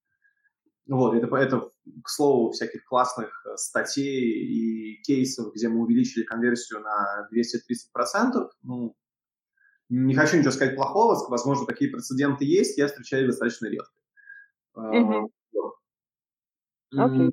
[0.88, 1.70] Вот, это, это,
[2.04, 8.50] к слову, всяких классных э, статей и кейсов, где мы увеличили конверсию на 230%.
[8.64, 8.96] Ну,
[9.90, 13.92] не хочу ничего сказать плохого, возможно, такие прецеденты есть, я встречаю достаточно редко.
[14.78, 15.28] Mm-hmm.
[16.96, 17.32] Okay.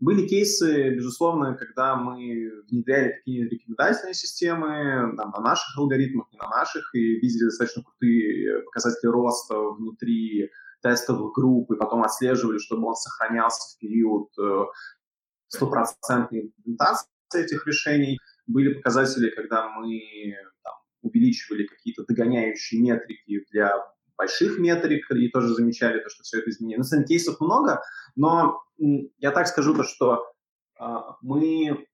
[0.00, 6.48] Были кейсы, безусловно, когда мы внедряли такие рекомендательные системы там, на наших алгоритмах, не на
[6.48, 10.50] наших, и видели достаточно крутые показатели роста внутри
[10.82, 14.64] тестовых групп, и потом отслеживали, чтобы он сохранялся в период э,
[15.48, 18.20] стопроцентной имплементации этих решений.
[18.46, 20.00] Были показатели, когда мы
[21.02, 23.72] увеличивали какие-то догоняющие метрики для
[24.18, 26.78] больших метрик, и тоже замечали, то, что все это изменилось.
[26.78, 27.80] На самом деле кейсов много,
[28.16, 28.60] но
[29.18, 30.32] я так скажу, то, что
[30.80, 30.84] э,
[31.22, 31.86] мы,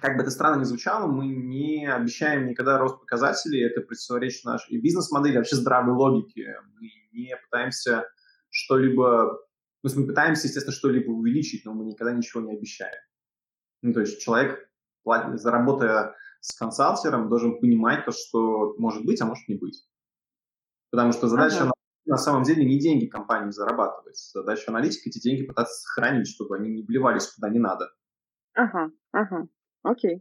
[0.00, 4.78] как бы это странно ни звучало, мы не обещаем никогда рост показателей, это противоречит нашей
[4.80, 6.56] бизнес-модели, вообще здравой логике.
[6.80, 8.04] Мы не пытаемся
[8.50, 9.38] что-либо,
[9.82, 12.98] то есть мы пытаемся, естественно, что-либо увеличить, но мы никогда ничего не обещаем.
[13.82, 14.68] Ну, то есть человек,
[15.34, 19.86] заработая с консалтером, должен понимать то, что может быть, а может не быть.
[20.90, 21.66] Потому что задача ага.
[21.66, 21.72] на,
[22.12, 24.16] на самом деле не деньги компании зарабатывать.
[24.16, 27.88] Задача аналитика эти деньги пытаться сохранить, чтобы они не вливались куда не надо.
[28.54, 29.48] Ага, ага.
[29.86, 30.20] Окей.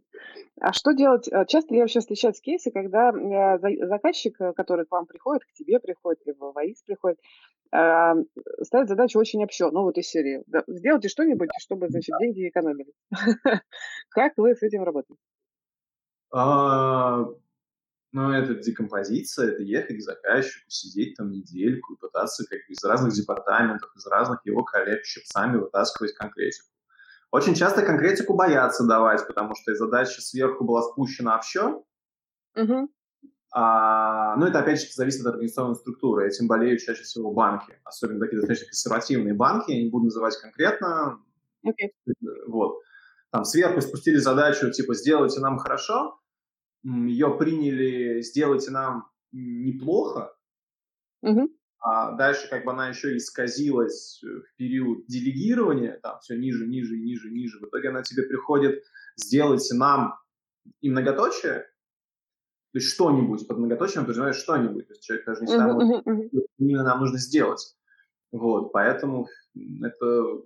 [0.62, 1.28] А что делать?
[1.28, 5.54] Э, часто ли вообще встречаются кейсы, когда э, заказчик, э, который к вам приходит, к
[5.54, 7.20] тебе приходит, или в ВАИС приходит,
[8.62, 10.44] ставит задачу очень общо, ну вот из серии.
[10.68, 12.94] Сделайте что-нибудь, чтобы, значит, деньги экономили.
[14.10, 15.20] Как вы с этим работаете?
[16.32, 17.26] А,
[18.14, 22.84] ну, это декомпозиция, это ехать к заказчику, сидеть там недельку и пытаться как бы из
[22.84, 26.70] разных департаментов, из разных его коллег щипцами вытаскивать конкретику.
[27.36, 31.84] Очень часто конкретику боятся давать, потому что задача сверху была спущена общо.
[32.56, 32.90] Угу.
[33.52, 36.28] А, ну, это, опять же, зависит от организационной структуры.
[36.28, 41.20] Этим болеют чаще всего банки, особенно такие достаточно консервативные банки, я не буду называть конкретно.
[41.68, 41.92] Okay.
[42.48, 42.80] Вот.
[43.32, 46.18] Там сверху спустили задачу, типа, сделайте нам хорошо,
[46.84, 50.34] ее приняли, сделайте нам неплохо,
[51.22, 51.50] угу.
[51.88, 57.30] А дальше как бы она еще исказилась в период делегирования, там все ниже, ниже, ниже,
[57.30, 57.60] ниже.
[57.60, 58.84] В итоге она тебе приходит,
[59.16, 60.18] сделайте нам
[60.82, 64.88] и многоточие, то есть что-нибудь под многоточием подразумевает что-нибудь.
[64.88, 66.48] То есть человек даже не всегда uh-huh, uh-huh.
[66.58, 67.78] именно нам нужно сделать.
[68.32, 70.42] Вот, поэтому это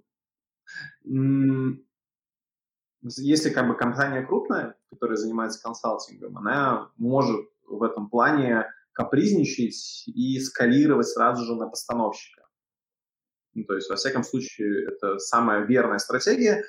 [3.01, 8.65] если как бы компания крупная, которая занимается консалтингом, она может в этом плане
[8.99, 12.43] капризничать и скалировать сразу же на постановщика.
[13.53, 16.65] Ну, то есть, во всяком случае, это самая верная стратегия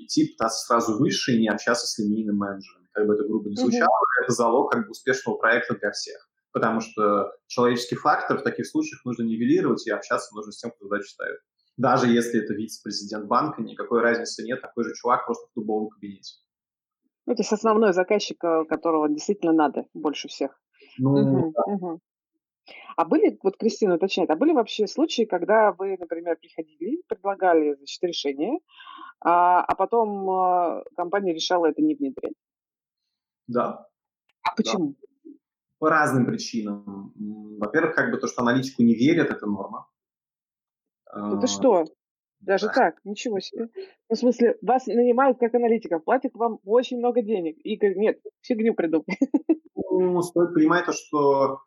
[0.00, 2.86] идти пытаться сразу выше и не общаться с линейным менеджером.
[2.92, 4.24] Как бы это грубо не звучало, mm-hmm.
[4.24, 6.28] это залог как бы успешного проекта для всех.
[6.52, 10.88] Потому что человеческий фактор в таких случаях нужно нивелировать, и общаться нужно с тем, кто
[10.88, 11.40] задачу ставит.
[11.78, 16.34] Даже если это вице-президент банка, никакой разницы нет, такой же чувак просто в дубовом кабинете.
[17.26, 20.60] Ну, то есть основной заказчик, э, которого действительно надо больше всех.
[20.98, 21.62] Ну, угу, да.
[21.66, 22.00] угу.
[22.96, 28.02] А были, вот Кристина уточняет, а были вообще случаи, когда вы, например, приходили, предлагали, значит,
[28.02, 28.58] решение,
[29.20, 32.34] а, а потом а, компания решала это не внедрять?
[33.46, 33.88] Да.
[34.42, 34.94] А почему?
[35.24, 35.30] Да.
[35.78, 37.12] По разным причинам.
[37.58, 39.88] Во-первых, как бы то, что аналитику не верят, это норма.
[41.06, 41.84] Это что?
[42.42, 42.72] Даже да.
[42.72, 42.94] так?
[43.04, 43.68] Ничего себе.
[44.10, 47.56] Ну, в смысле, вас нанимают как аналитиков, платят вам очень много денег.
[47.62, 49.04] И говорят, нет, фигню приду.
[49.94, 51.60] Ну, стоит понимать то, что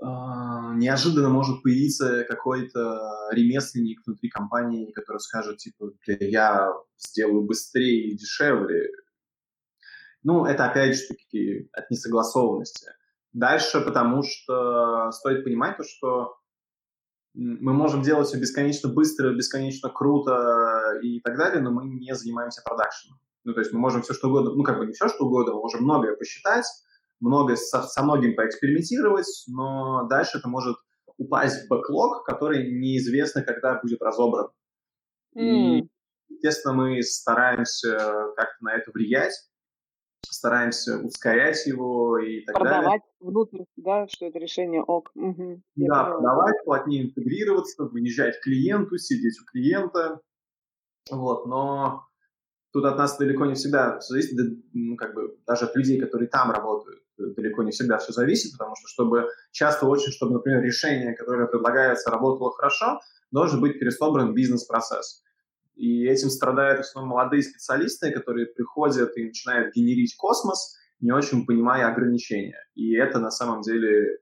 [0.00, 0.04] э,
[0.74, 8.90] неожиданно может появиться какой-то ремесленник внутри компании, который скажет, типа, я сделаю быстрее и дешевле.
[10.22, 12.90] Ну, это опять же таки от несогласованности.
[13.32, 16.36] Дальше, потому что стоит понимать то, что
[17.34, 22.62] мы можем делать все бесконечно быстро, бесконечно круто и так далее, но мы не занимаемся
[22.64, 23.18] продакшеном.
[23.44, 25.54] Ну, то есть мы можем все что угодно, ну, как бы не все что угодно,
[25.54, 26.66] мы можем многое посчитать,
[27.20, 30.76] многое со, со многим поэкспериментировать, но дальше это может
[31.16, 34.48] упасть в бэклог, который неизвестно, когда будет разобран.
[35.36, 35.40] Mm.
[35.40, 35.90] И,
[36.28, 37.96] естественно, мы стараемся
[38.36, 39.34] как-то на это влиять,
[40.42, 42.82] стараемся ускорять его и так продавать далее.
[42.82, 45.12] Продавать внутрь, да, что это решение ок.
[45.14, 45.62] Угу.
[45.76, 50.20] Да, продавать, плотнее интегрироваться, выезжать к клиенту, сидеть у клиента.
[51.12, 52.06] Вот, но
[52.72, 54.36] тут от нас далеко не всегда зависит,
[54.72, 58.74] ну, как бы даже от людей, которые там работают, далеко не всегда все зависит, потому
[58.74, 62.98] что чтобы часто очень, чтобы, например, решение, которое предлагается, работало хорошо,
[63.30, 65.22] должен быть пересобран бизнес-процесс.
[65.74, 71.46] И этим страдают в основном молодые специалисты, которые приходят и начинают генерить космос, не очень
[71.46, 72.58] понимая ограничения.
[72.74, 74.18] И это на самом деле,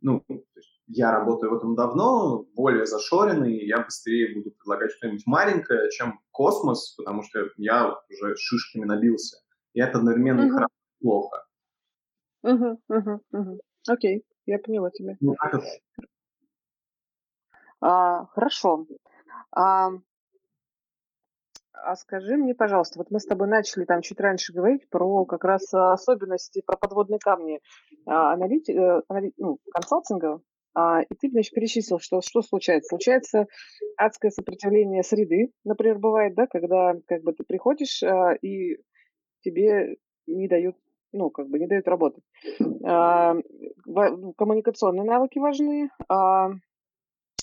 [0.00, 0.24] ну,
[0.86, 6.94] я работаю в этом давно, более зашоренный, я быстрее буду предлагать что-нибудь маленькое, чем космос,
[6.96, 9.38] потому что я уже шишками набился.
[9.74, 10.50] И это одновременно uh-huh.
[10.50, 11.44] хорошо и плохо.
[12.42, 13.60] Угу, угу, угу.
[13.88, 15.16] Окей, я поняла тебя.
[15.20, 15.66] Ну, как это?
[17.80, 18.86] А, хорошо.
[19.52, 19.90] А,
[21.84, 25.44] а скажи мне, пожалуйста, вот мы с тобой начали там чуть раньше говорить про как
[25.44, 27.60] раз особенности, про подводные камни
[28.06, 30.40] а, аналити, э, анали, ну, консалтинга,
[30.74, 32.88] а, и ты, значит, перечислил, что, что случается.
[32.88, 33.46] Случается
[33.96, 38.78] адское сопротивление среды, например, бывает, да, когда как бы ты приходишь а, и
[39.40, 40.76] тебе не дают
[41.12, 42.22] ну, как бы не дают работать.
[42.84, 43.34] А,
[44.36, 45.88] коммуникационные навыки важны.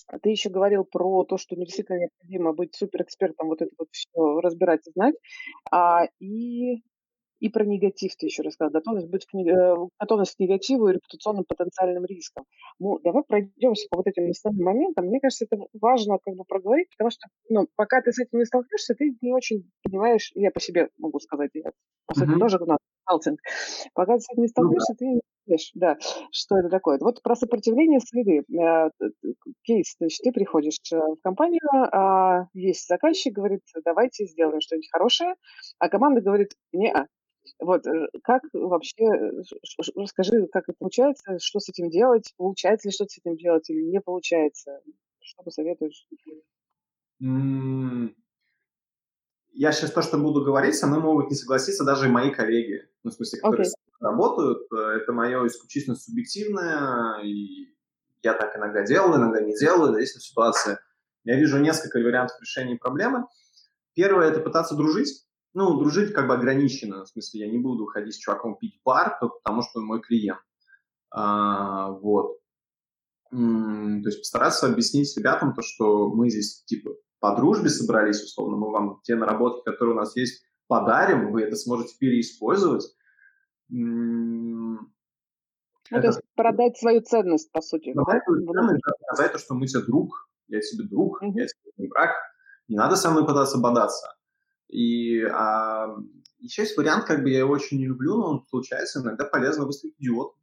[0.07, 4.39] А, ты еще говорил про то, что действительно необходимо быть суперэкспертом, вот это вот все
[4.39, 5.15] разбирать и знать.
[5.71, 6.81] А, и,
[7.39, 8.71] и про негатив ты еще рассказал.
[8.71, 12.45] Готовность быть к, э, готовность к негативу и репутационным потенциальным рискам.
[12.79, 15.05] Ну, давай пройдемся по вот этим основным моментам.
[15.05, 18.45] Мне кажется, это важно как бы проговорить, потому что ну, пока ты с этим не
[18.45, 21.71] столкнешься, ты не очень понимаешь, я по себе могу сказать, я
[22.05, 22.39] по сути mm-hmm.
[22.39, 23.39] тоже консалтинг.
[23.93, 25.19] Пока ты с этим не столкнешься, ну, да.
[25.19, 25.97] ты знаешь, да,
[26.31, 26.97] что это такое.
[26.99, 28.43] Вот про сопротивление среды.
[28.57, 28.89] Э,
[29.63, 34.89] кейс, то есть ты приходишь э, в компанию, а есть заказчик, говорит, давайте сделаем что-нибудь
[34.91, 35.35] хорошее,
[35.79, 37.05] а команда говорит, не -а.
[37.59, 39.05] Вот, э, как вообще,
[39.95, 43.81] расскажи, как это получается, что с этим делать, получается ли что-то с этим делать или
[43.81, 44.81] не получается,
[45.21, 46.07] что посоветуешь?
[49.57, 53.11] я сейчас то, что буду говорить, со мной могут не согласиться даже мои коллеги, ну,
[53.11, 53.84] в смысле, которые okay.
[53.99, 54.67] Работают.
[54.71, 57.75] Э, это мое исключительно субъективное, и
[58.23, 60.77] я так иногда делаю, иногда не делаю, зависит от ситуации.
[61.23, 63.25] Я вижу несколько вариантов решения проблемы.
[63.93, 65.25] Первое– это пытаться дружить.
[65.53, 69.17] Ну, дружить как бы ограниченно, в смысле, я не буду ходить с чуваком пить бар,
[69.19, 70.39] только потому что он мой клиент.
[71.11, 72.39] А, вот.
[73.31, 78.71] То есть постараться объяснить ребятам то, что мы здесь, типа, по дружбе собрались, условно, мы
[78.71, 82.83] вам те наработки, которые у нас есть, подарим, вы это сможете переиспользовать.
[83.69, 84.77] Ну,
[85.89, 86.01] это...
[86.01, 87.93] то есть продать свою ценность, по сути.
[87.93, 88.33] Продать да?
[88.33, 91.31] свою ценность, показать то, что мы тебе друг, я тебе друг, uh-huh.
[91.33, 92.11] я тебе не враг.
[92.67, 94.15] Не надо со мной пытаться бодаться.
[94.67, 95.95] И а,
[96.39, 99.65] еще есть вариант, как бы я его очень не люблю, но он случается, иногда полезно
[99.65, 100.35] выставить идиот.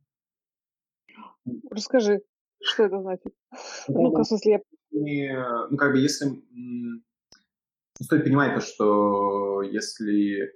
[1.71, 2.23] Расскажи,
[2.63, 3.35] что это значит?
[3.89, 4.61] Ну, в смысле, я
[4.93, 5.33] не,
[5.71, 6.27] ну, как бы, если...
[6.27, 7.01] Ну,
[8.01, 10.53] стоит понимать то, что если...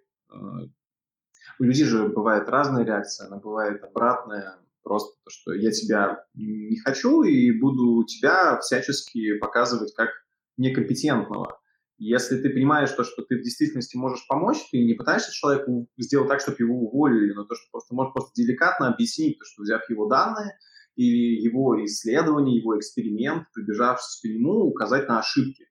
[1.59, 6.79] У людей же бывает разная реакция, она бывает обратная, просто то, что я тебя не
[6.79, 10.11] хочу и буду тебя всячески показывать как
[10.57, 11.61] некомпетентного.
[11.99, 16.29] Если ты понимаешь то, что ты в действительности можешь помочь, ты не пытаешься человеку сделать
[16.29, 19.89] так, чтобы его уволили, но то, что просто можешь просто деликатно объяснить, то, что взяв
[19.89, 20.57] его данные,
[20.95, 25.66] или его исследование, его эксперимент, прибежавшись к нему, указать на ошибки.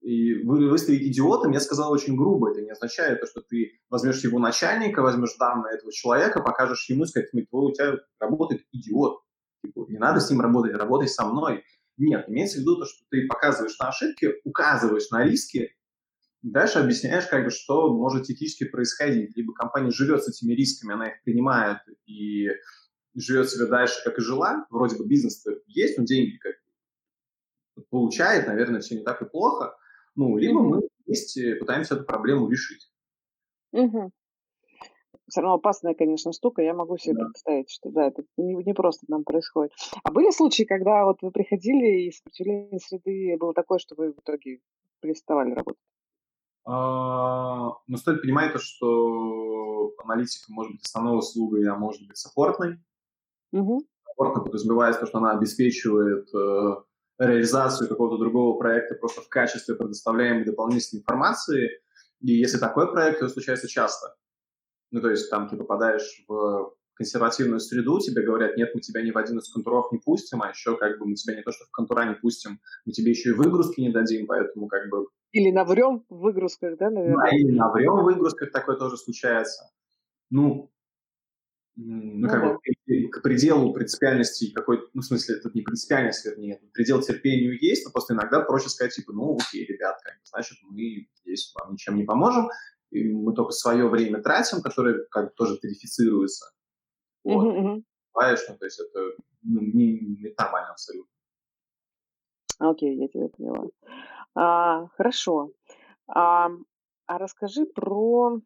[0.00, 4.24] И вы выставить идиотом, я сказал очень грубо, это не означает то, что ты возьмешь
[4.24, 9.20] его начальника, возьмешь данные этого человека, покажешь ему, сказать, твой у тебя работает идиот.
[9.62, 11.64] Типа, не надо с ним работать, работай со мной.
[11.98, 15.76] Нет, имеется в виду то, что ты показываешь на ошибки, указываешь на риски,
[16.40, 19.36] дальше объясняешь, как бы, что может технически происходить.
[19.36, 22.48] Либо компания живет с этими рисками, она их принимает и
[23.14, 26.54] живет себе дальше, как и жила, вроде бы бизнес есть, но деньги как
[27.90, 29.76] получает, наверное, все не так и плохо,
[30.14, 30.68] ну, либо mm-hmm.
[30.68, 32.90] мы вместе пытаемся эту проблему решить.
[33.74, 34.10] Mm-hmm.
[35.28, 36.60] Все равно опасная, конечно, штука.
[36.60, 37.26] Я могу себе да.
[37.26, 39.72] представить, что да, это не, не просто там происходит.
[40.02, 44.18] А были случаи, когда вот вы приходили и сопротивление среды было такое, что вы в
[44.18, 44.60] итоге
[45.00, 45.80] переставали работать?
[46.64, 52.16] А, но ну, стоит понимать то, что аналитика может быть основной услугой, а может быть
[52.16, 52.78] саппортной.
[53.52, 53.86] Угу.
[54.04, 56.82] Комфортно подразумевается то, что она обеспечивает э,
[57.20, 61.70] реализацию какого-то другого проекта просто в качестве предоставляемой дополнительной информации.
[62.20, 64.16] И если такой проект, то случается часто.
[64.90, 69.10] Ну, то есть там ты попадаешь в консервативную среду, тебе говорят, нет, мы тебя ни
[69.10, 71.64] в один из контуров не пустим, а еще как бы мы тебя не то, что
[71.64, 75.06] в контура не пустим, мы тебе еще и выгрузки не дадим, поэтому как бы...
[75.32, 77.30] Или наврем в выгрузках, да, наверное?
[77.30, 79.70] Да, или наврем в выгрузках, такое тоже случается.
[80.30, 80.70] Ну,
[81.82, 87.00] ну, как бы к пределу принципиальности какой ну, в смысле, это не принципиальность, вернее, предел
[87.00, 91.08] терпению есть, но просто иногда проще сказать, типа, ну, окей, ребят, как бы, значит, мы
[91.22, 92.48] здесь вам ничем не поможем,
[92.90, 96.52] и мы только свое время тратим, которое как бы тоже тарифицируется.
[97.24, 97.84] Вот.
[98.12, 99.00] Понимаешь, ну, то есть это
[99.42, 101.12] ну, не, не нормально абсолютно.
[102.58, 103.68] Окей, okay, я тебя поняла.
[104.34, 105.52] А, хорошо.
[106.08, 106.50] А,
[107.06, 108.40] а расскажи про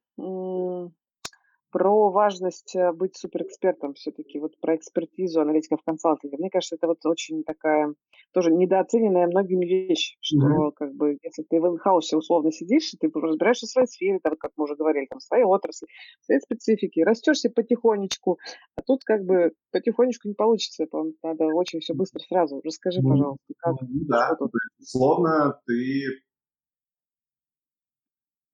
[1.74, 6.36] про важность э, быть суперэкспертом все-таки, вот про экспертизу аналитиков консалтинга.
[6.38, 7.92] Мне кажется, это вот очень такая
[8.32, 10.72] тоже недооцененная многими вещь, что mm-hmm.
[10.76, 14.52] как бы если ты в инхаусе условно сидишь, ты разбираешься в своей сфере, там, как
[14.56, 15.88] мы уже говорили, там, в своей отрасли,
[16.20, 18.38] в своей специфике, растешься потихонечку,
[18.76, 20.86] а тут как бы потихонечку не получится,
[21.24, 22.60] надо очень все быстро сразу.
[22.64, 23.10] Расскажи, mm-hmm.
[23.10, 24.06] пожалуйста, как, mm-hmm.
[24.06, 24.52] да, тут?
[24.78, 26.22] Условно ты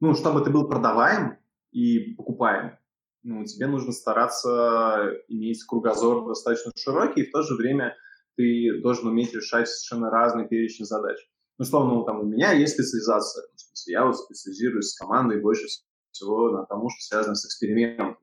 [0.00, 1.36] ну, чтобы ты был продаваем
[1.72, 2.79] и покупаем,
[3.22, 7.96] ну, тебе нужно стараться иметь кругозор достаточно широкий, и в то же время
[8.36, 11.18] ты должен уметь решать совершенно разные перечни задач.
[11.58, 13.46] Ну, условно, ну, там у меня есть специализация.
[13.54, 15.66] В смысле, я вот специализируюсь с командой больше
[16.10, 18.16] всего на тому, что связано с экспериментами.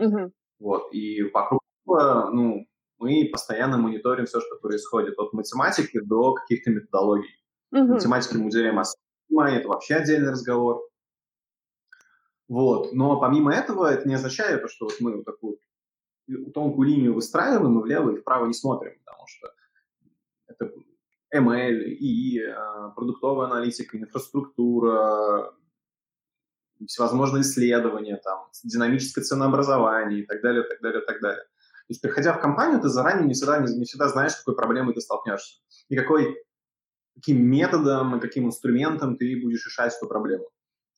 [0.00, 0.30] Uh-huh.
[0.58, 2.66] Вот, и вокруг ну,
[2.98, 7.28] мы постоянно мониторим все, что происходит, от математики до каких-то методологий.
[7.74, 7.84] Uh-huh.
[7.84, 10.89] Математики мы уделяем особое внимание, это вообще отдельный разговор.
[12.50, 12.92] Вот.
[12.92, 15.58] Но помимо этого, это не означает, что вот мы вот такую
[16.52, 19.52] тонкую линию выстраиваем и влево и вправо не смотрим, потому что
[20.48, 20.72] это
[21.32, 25.54] ML, и а, продуктовая аналитика, инфраструктура,
[26.84, 31.44] всевозможные исследования, там, динамическое ценообразование и так далее, так далее, так далее.
[31.44, 34.56] То есть, приходя в компанию, ты заранее не всегда, не, не всегда знаешь, с какой
[34.56, 35.60] проблемой ты столкнешься.
[35.88, 36.36] И какой,
[37.14, 40.48] каким методом и каким инструментом ты будешь решать эту проблему.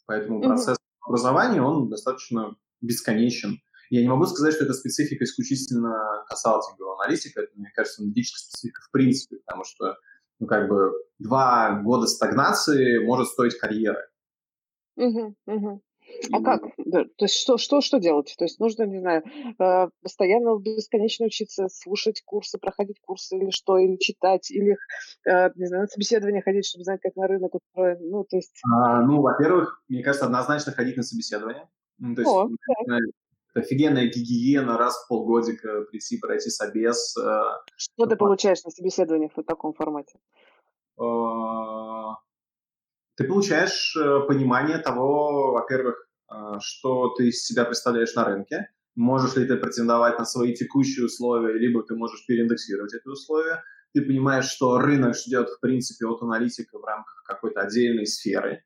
[0.06, 0.46] Поэтому mm-hmm.
[0.46, 3.60] процесс образования, он достаточно бесконечен.
[3.90, 8.80] Я не могу сказать, что это специфика исключительно консалтингового аналитика, это, мне кажется, аналитическая специфика
[8.82, 9.96] в принципе, потому что,
[10.38, 14.00] ну, как бы, два года стагнации может стоить карьеры.
[14.96, 15.82] Угу, угу.
[16.30, 16.62] А как?
[16.78, 18.34] Да, то есть что, что, что делать?
[18.38, 19.22] То есть нужно, не знаю,
[19.58, 24.76] э, постоянно бесконечно учиться, слушать курсы, проходить курсы или что, или читать, или,
[25.26, 27.98] э, не знаю, на собеседование ходить, чтобы знать, как на рынок устроен.
[28.10, 28.60] Ну, то есть...
[28.70, 31.68] А, ну, во-первых, мне кажется, однозначно ходить на собеседование.
[31.98, 32.48] Ну, то есть, О,
[32.86, 32.98] да.
[33.54, 37.16] офигенная гигиена, раз в полгодика прийти, пройти собес.
[37.16, 37.42] Э,
[37.76, 40.18] что ты получаешь на собеседованиях в таком формате?
[43.16, 43.96] ты получаешь
[44.28, 46.11] понимание того, во-первых, а,
[46.60, 51.54] что ты из себя представляешь на рынке, можешь ли ты претендовать на свои текущие условия,
[51.58, 53.62] либо ты можешь переиндексировать эти условия.
[53.94, 58.64] Ты понимаешь, что рынок ждет, в принципе, от аналитика в рамках какой-то отдельной сферы.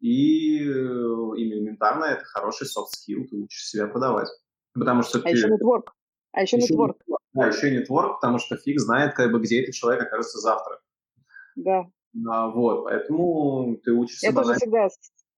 [0.00, 4.28] И э, элементарно это хороший soft skill, ты учишь себя продавать.
[4.72, 5.30] Потому что а ты...
[5.30, 5.92] еще нетворк.
[6.32, 6.98] А еще, еще нетворк.
[7.32, 10.80] Да, еще нетворк, потому что фиг знает, как бы, где этот человек окажется завтра.
[11.54, 11.84] Да.
[12.28, 14.26] А, вот, поэтому ты учишься...
[14.26, 14.88] Я тоже всегда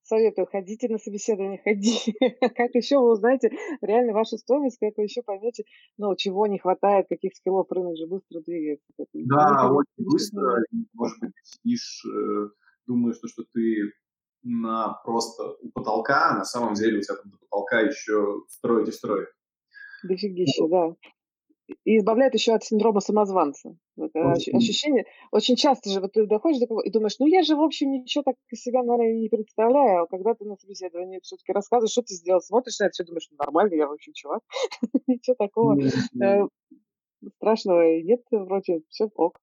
[0.09, 2.13] советую, ходите на собеседование, ходите.
[2.57, 3.51] как еще вы узнаете
[3.83, 5.65] реально вашу стоимость, как вы еще поймете,
[5.99, 8.87] ну, чего не хватает, каких скиллов рынок же быстро двигается.
[9.15, 10.63] Да, очень быстро.
[10.95, 12.49] Может быть, сидишь, э,
[12.87, 13.93] думаешь, что, что ты
[14.43, 18.89] на просто у потолка, а на самом деле у тебя там до потолка еще строить
[18.89, 19.29] и строить.
[20.03, 20.95] Дофигища, да
[21.85, 23.77] и избавляет еще от синдрома самозванца.
[23.97, 24.21] Вот, э,
[24.53, 27.63] ощущение, очень часто же вот ты доходишь до кого и думаешь, ну я же, в
[27.63, 32.03] общем, ничего так себя, наверное, не представляю, а когда ты на собеседовании все-таки рассказываешь, что
[32.03, 34.43] ты сделал, смотришь на это, все думаешь, ну нормально, я, в общем, чувак,
[35.07, 36.49] ничего такого э,
[37.37, 39.41] страшного нет, вроде все ок.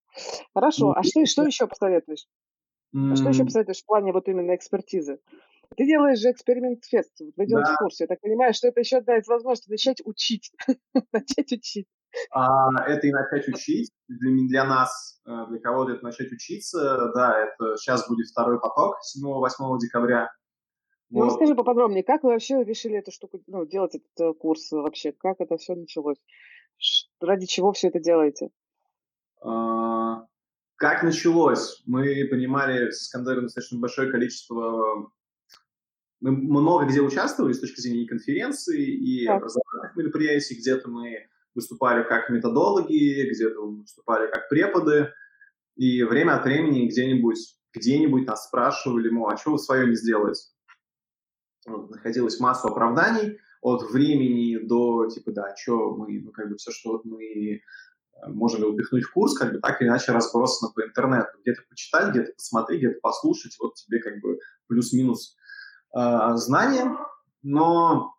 [0.53, 2.25] Хорошо, а что, что еще посоветуешь?
[2.93, 5.19] А что еще посоветуешь в плане вот именно экспертизы?
[5.75, 7.77] Ты делаешь же эксперимент-фест, вы делаете да.
[7.77, 7.99] курс.
[7.99, 10.51] Я так понимаю, что это еще одна из возможностей начать учить.
[11.11, 11.87] начать учить.
[12.31, 13.91] А, это и начать учить.
[14.07, 17.11] Для, для нас, э, для кого-то это начать учиться.
[17.15, 20.31] Да, это сейчас будет второй поток 7-8 декабря.
[21.09, 21.27] Ну, вот.
[21.27, 25.11] расскажи поподробнее, как вы вообще решили эту штуку, ну, делать этот э, курс вообще?
[25.11, 26.17] Как это все началось?
[27.21, 28.49] Ради чего все это делаете?
[29.41, 30.25] А,
[30.75, 31.83] как началось?
[31.85, 35.11] Мы понимали с Искандером достаточно большое количество
[36.21, 39.35] мы много где участвовали с точки зрения конференции, и да.
[39.35, 45.11] образовательных мероприятий, где-то мы выступали как методологи, где-то выступали как преподы,
[45.75, 47.37] и время от времени где-нибудь
[47.75, 50.43] где-нибудь нас спрашивали, мол, а что вы свое не сделаете?
[51.67, 56.71] Вот, находилась масса оправданий от времени до, типа, да, что мы, ну, как бы все,
[56.71, 57.59] что мы э,
[58.27, 61.37] можем упихнуть в курс, как бы так или иначе разбросано по интернету.
[61.41, 65.35] Где-то почитать, где-то посмотреть, где-то послушать, вот тебе как бы плюс-минус
[65.97, 66.95] э, знания,
[67.41, 68.14] но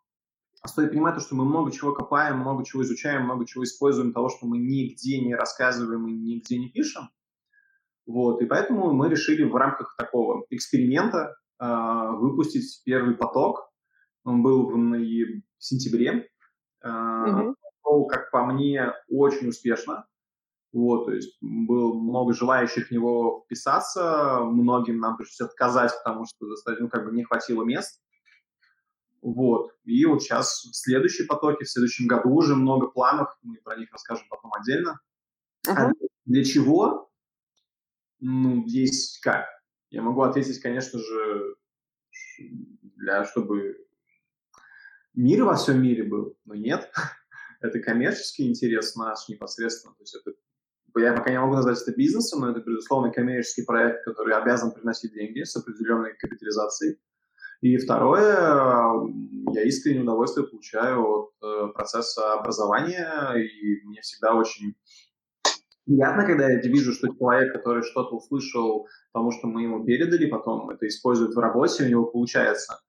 [0.69, 4.29] стоит понимать то, что мы много чего копаем, много чего изучаем, много чего используем того,
[4.29, 7.09] что мы нигде не рассказываем и нигде не пишем.
[8.07, 11.67] Вот, и поэтому мы решили в рамках такого эксперимента э,
[12.13, 13.71] выпустить первый поток.
[14.25, 15.43] Он был в, нояб...
[15.59, 16.29] в сентябре.
[16.83, 17.55] Э, mm-hmm.
[18.09, 20.07] Как по мне, очень успешно.
[20.73, 26.49] Вот, то есть было много желающих в него вписаться, многим нам пришлось отказать, потому что
[26.49, 28.01] достаточно, ну, как бы не хватило мест.
[29.27, 29.73] Вот.
[29.83, 34.25] И вот сейчас следующие потоки, в следующем году уже много планов, мы про них расскажем
[34.31, 35.01] потом отдельно.
[35.67, 35.75] Uh-huh.
[35.75, 35.91] А
[36.27, 37.11] для чего?
[38.21, 39.47] Ну, есть как.
[39.91, 41.57] Я могу ответить, конечно же,
[42.39, 43.85] для, чтобы
[45.15, 46.89] мир во всем мире был, но нет.
[47.61, 49.97] это коммерческий интерес наш непосредственно.
[49.97, 50.37] То есть это,
[51.01, 55.15] я пока не могу назвать это бизнесом, но это, безусловно, коммерческий проект, который обязан приносить
[55.15, 57.01] деньги с определенной капитализацией.
[57.61, 58.93] И второе,
[59.53, 64.75] я искреннее удовольствие получаю от э, процесса образования, и мне всегда очень
[65.87, 70.69] приятно, когда я вижу, что человек, который что-то услышал, потому что мы ему передали, потом
[70.71, 72.81] это использует в работе, у него получается.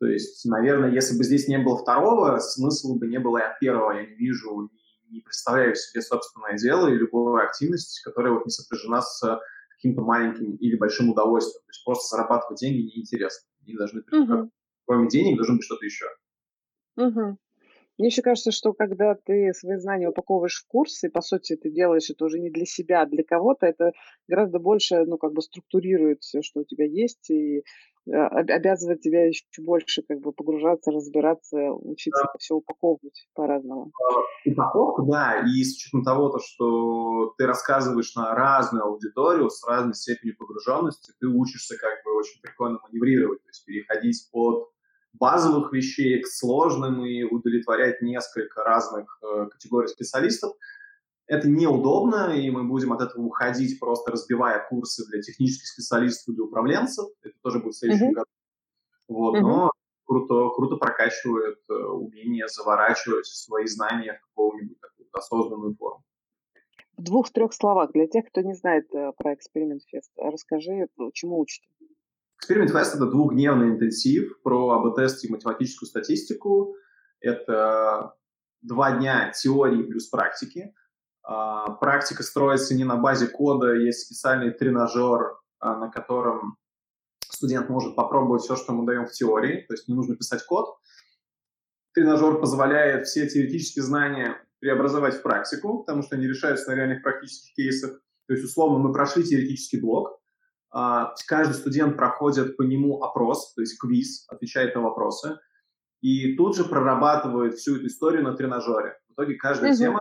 [0.00, 3.58] То есть, наверное, если бы здесь не было второго, смысла бы не было и от
[3.58, 3.92] первого.
[3.92, 4.70] Я не вижу,
[5.10, 9.40] не представляю себе собственное дело и любую активность, которая вот не сопряжена с
[9.76, 11.62] каким-то маленьким или большим удовольствием.
[11.62, 13.49] То есть просто зарабатывать деньги неинтересно.
[13.66, 14.50] Они должны, uh-huh.
[14.86, 16.06] кроме денег, должно быть что-то еще.
[16.96, 17.36] Uh-huh.
[18.00, 21.70] Мне еще кажется, что когда ты свои знания упаковываешь в курс, и, по сути, ты
[21.70, 23.92] делаешь это уже не для себя, а для кого-то, это
[24.26, 29.26] гораздо больше, ну, как бы структурирует все, что у тебя есть, и э, обязывает тебя
[29.26, 32.38] еще больше как бы погружаться, разбираться, учиться да.
[32.38, 33.92] все упаковывать по-разному.
[33.92, 39.62] А, упаковка, да, и с учетом того, то, что ты рассказываешь на разную аудиторию с
[39.68, 44.70] разной степенью погруженности, ты учишься как бы очень прикольно маневрировать, то есть переходить от
[45.12, 50.54] базовых вещей к сложным и удовлетворять несколько разных э, категорий специалистов.
[51.26, 56.36] Это неудобно, и мы будем от этого уходить, просто разбивая курсы для технических специалистов и
[56.36, 57.06] для управленцев.
[57.22, 58.14] Это тоже будет в следующем uh-huh.
[58.14, 58.30] году.
[59.08, 59.40] Вот, uh-huh.
[59.40, 59.70] Но
[60.04, 66.02] круто, круто прокачивает э, умение заворачивать свои знания в какую-нибудь такую осознанную форму.
[66.96, 71.68] В двух-трех словах, для тех, кто не знает э, про эксперимент фест, расскажи, чему учите.
[72.42, 76.74] Experiment Fest— это двухдневный интенсив про АБ-тест и математическую статистику.
[77.20, 78.14] Это
[78.62, 80.74] два дня теории плюс практики.
[81.22, 86.56] А, практика строится не на базе кода, есть специальный тренажер, а, на котором
[87.20, 90.76] студент может попробовать все, что мы даем в теории, то есть не нужно писать код.
[91.92, 97.54] Тренажер позволяет все теоретические знания преобразовать в практику, потому что они решаются на реальных практических
[97.54, 98.00] кейсах.
[98.26, 100.19] То есть, условно, мы прошли теоретический блок,
[100.70, 105.38] каждый студент проходит по нему опрос, то есть квиз, отвечает на вопросы,
[106.00, 108.96] и тут же прорабатывает всю эту историю на тренажере.
[109.08, 109.76] В итоге каждая uh-huh.
[109.76, 110.00] тема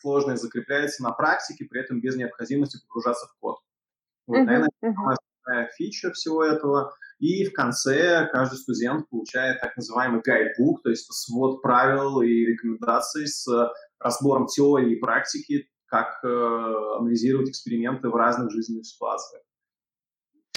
[0.00, 3.58] сложная закрепляется на практике, при этом без необходимости погружаться в код.
[4.26, 4.44] Вот, uh-huh.
[4.44, 6.92] наверное, самая фича всего этого.
[7.18, 13.26] И в конце каждый студент получает так называемый гайдбук, то есть свод правил и рекомендаций
[13.26, 13.46] с
[13.98, 16.28] разбором теории и практики, как э,
[16.98, 19.42] анализировать эксперименты в разных жизненных ситуациях.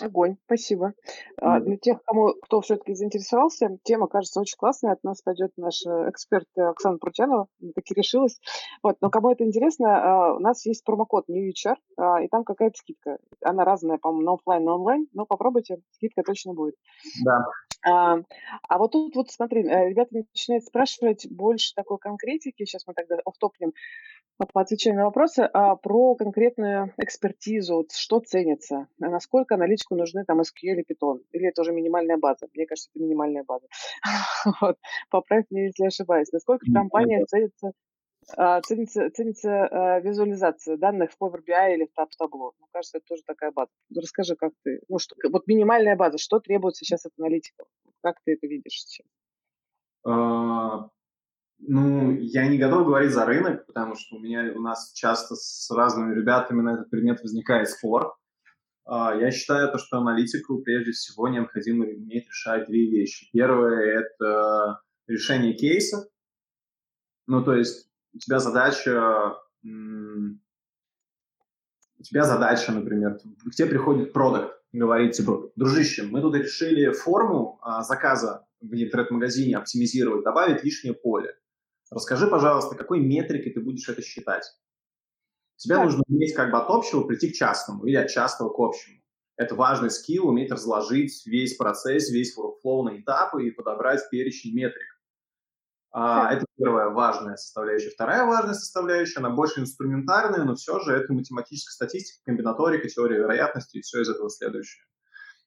[0.04, 0.94] Огонь, спасибо.
[1.42, 4.92] А, для тех, кому, кто все-таки заинтересовался, тема кажется очень классная.
[4.92, 8.38] От нас пойдет наш э, эксперт Оксана Прутянова, таки решилась.
[8.82, 12.78] Вот, но кому это интересно, а, у нас есть промокод NewHR, а, и там какая-то
[12.78, 13.18] скидка.
[13.42, 16.76] Она разная, по-моему, на офлайн, на онлайн, но попробуйте, скидка точно будет.
[17.24, 17.46] Да.
[17.86, 18.18] А,
[18.68, 23.18] а вот тут вот смотри, э, ребята начинают спрашивать больше такой конкретики, сейчас мы тогда
[23.26, 23.72] офтопнем,
[24.54, 30.82] отвечаю на вопросы, а про конкретную экспертизу, что ценится, а насколько аналитику нужны там SQL
[30.82, 33.68] и Python, или это уже минимальная база, мне кажется, это минимальная база.
[34.62, 34.78] вот.
[35.10, 36.32] Поправь меня, если ошибаюсь.
[36.32, 37.74] Насколько в компаниях ценится
[38.38, 42.52] а, ценится, ценится а, визуализация данных в Power BI или в Tableau.
[42.58, 43.70] Мне кажется, это тоже такая база.
[43.96, 44.80] Расскажи, как ты...
[44.88, 47.68] Ну, что, вот минимальная база, что требуется сейчас от аналитиков?
[48.02, 49.08] Как ты это видишь сейчас?
[51.64, 55.36] А, ну, я не готов говорить за рынок, потому что у меня у нас часто
[55.36, 58.16] с разными ребятами на этот предмет возникает спор.
[58.86, 63.30] Я считаю, то, что аналитику прежде всего необходимо уметь решать две вещи.
[63.32, 66.04] Первое– это решение кейсов.
[67.28, 70.38] Ну, то есть у тебя задача, у
[72.04, 77.84] тебя задача, например, к тебе приходит продукт, говорит типа, дружище, мы тут решили форму а,
[77.84, 81.38] заказа в интернет-магазине оптимизировать, добавить лишнее поле.
[81.94, 84.46] Расскажи, пожалуйста, какой метрикой ты будешь это считать?
[85.58, 85.86] Тебе так.
[85.86, 89.00] нужно уметь как бы от общего прийти к частному или от частного к общему.
[89.38, 94.88] Это важный скилл, уметь разложить весь процесс, весь workflow на этапы и подобрать перечень метрик.
[95.92, 97.92] А, это первая важная составляющая.
[97.92, 103.78] Вторая важная составляющая, она больше инструментарная, но все же это математическая статистика, комбинаторика, теория вероятности
[103.78, 104.84] и все из этого следующее.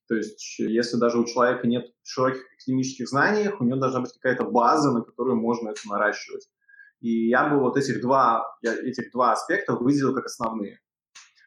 [0.09, 4.45] То есть, если даже у человека нет широких академических знаний, у него должна быть какая-то
[4.45, 6.49] база, на которую можно это наращивать.
[7.01, 10.81] И я бы вот этих два, я этих два аспекта выделил как основные.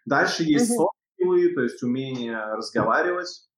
[0.06, 1.54] Дальше есть mm-hmm.
[1.56, 3.50] то есть умение разговаривать,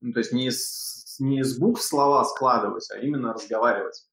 [0.00, 4.06] ну, то есть не из, не из букв слова складывать, а именно разговаривать.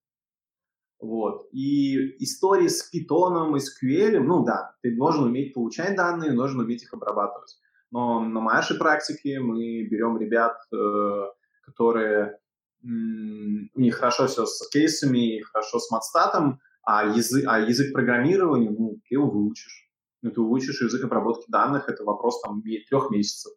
[0.99, 1.47] Вот.
[1.51, 6.83] И истории с питоном и SQL, ну да, ты должен уметь получать данные, должен уметь
[6.83, 7.59] их обрабатывать.
[7.91, 11.25] Но на нашей практике мы берем ребят, э,
[11.63, 12.39] которые
[12.83, 18.95] у них хорошо все с кейсами, хорошо с матстатом, а язык, а язык программирования, ну,
[19.07, 19.89] ты его выучишь.
[20.23, 23.53] Ну, ты выучишь язык обработки данных, это вопрос там трех месяцев.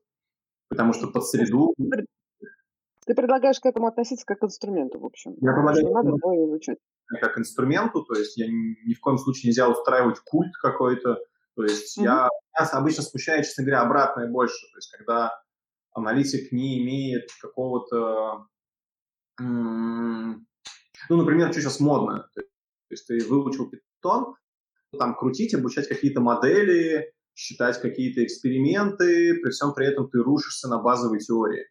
[0.68, 1.74] Потому что под среду...
[3.06, 5.34] Ты предлагаешь к этому относиться как к инструменту, в общем.
[5.40, 6.78] Я предлагаю надо его изучать.
[7.20, 11.18] Как инструменту, то есть я ни, ни в коем случае нельзя устраивать культ какой-то.
[11.56, 12.04] То есть mm-hmm.
[12.04, 12.28] я,
[12.58, 14.66] я обычно смущает, честно говоря, обратное больше.
[14.72, 15.32] То есть когда
[15.92, 18.46] аналитик не имеет какого-то
[19.38, 22.28] ну, например, что сейчас модно.
[22.34, 22.42] То
[22.90, 24.34] есть ты выучил Python,
[24.98, 30.78] там крутить, обучать какие-то модели, считать какие-то эксперименты, при всем при этом ты рушишься на
[30.78, 31.66] базовой теории.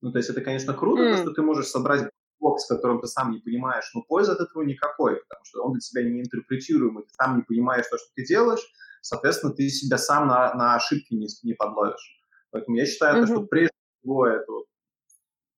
[0.00, 1.16] Ну, то есть это, конечно, круто, mm.
[1.16, 2.08] что ты можешь собрать
[2.40, 5.72] блок, с которым ты сам не понимаешь, но пользы от этого никакой, потому что он
[5.72, 8.64] для тебя не интерпретируемый, ты сам не понимаешь то, что ты делаешь,
[9.02, 12.22] соответственно, ты себя сам на, на ошибки не, не подловишь.
[12.50, 13.26] Поэтому я считаю, mm-hmm.
[13.26, 14.66] то, что прежде всего это вот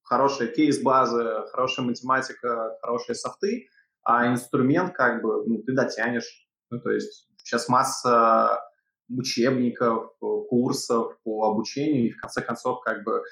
[0.02, 3.68] хорошая кейс-база, хорошая математика, хорошие софты,
[4.02, 6.48] а инструмент как бы ну, ты дотянешь.
[6.70, 8.60] Ну, то есть сейчас масса
[9.08, 13.22] учебников, курсов по обучению, и в конце концов как бы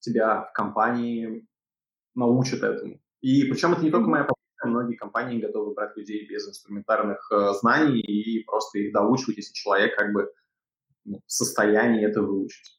[0.00, 1.46] тебя в компании
[2.16, 3.00] научат этому.
[3.20, 7.52] И причем это не только моя позиция, многие компании готовы брать людей без инструментарных э,
[7.60, 10.32] знаний и просто их доучивать, если человек как бы
[11.04, 12.76] ну, в состоянии это выучить.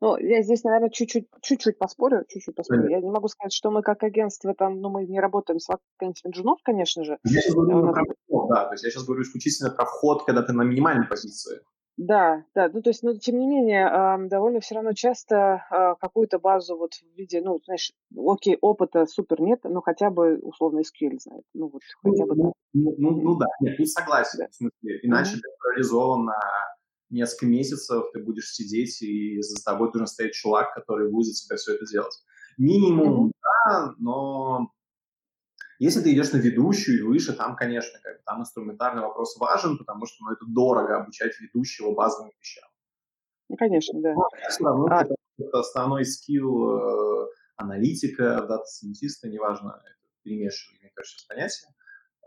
[0.00, 2.88] Ну, я здесь, наверное, чуть-чуть, чуть-чуть поспорю, чуть-чуть поспорю.
[2.88, 6.32] Я не могу сказать, что мы как агентство там, ну, мы не работаем с вакансиями
[6.32, 7.18] джунов, конечно же.
[7.24, 7.94] Я сейчас говорю нас...
[7.94, 11.08] про вход, да, то есть я сейчас говорю исключительно про вход, когда ты на минимальной
[11.08, 11.60] позиции.
[11.98, 13.90] Да, да, ну то есть, ну тем не менее,
[14.28, 19.40] довольно все равно часто э, какую-то базу вот в виде, ну, знаешь, окей, опыта супер
[19.40, 22.36] нет, но хотя бы условно SQL знает, ну вот хотя бы.
[22.36, 24.46] Ну, ну, ну, ну да, нет, тут согласен, да.
[24.48, 25.38] в смысле, иначе mm-hmm.
[25.38, 26.34] это реализовано
[27.10, 31.56] несколько месяцев ты будешь сидеть, и за тобой должен стоять чувак, который будет за тебя
[31.56, 32.16] все это делать.
[32.58, 33.32] Минимум, mm-hmm.
[33.66, 34.70] да, но
[35.78, 40.06] если ты идешь на ведущую и выше, там, конечно, как, там инструментарный вопрос важен, потому
[40.06, 42.68] что ну, это дорого обучать ведущего базовым вещам.
[43.48, 44.14] Ну, конечно, да.
[44.14, 45.04] Но, все равно а...
[45.04, 51.68] это основной скилл э, аналитика, дата-сайентиста, неважно, это перемешивание, мне кажется, понятия.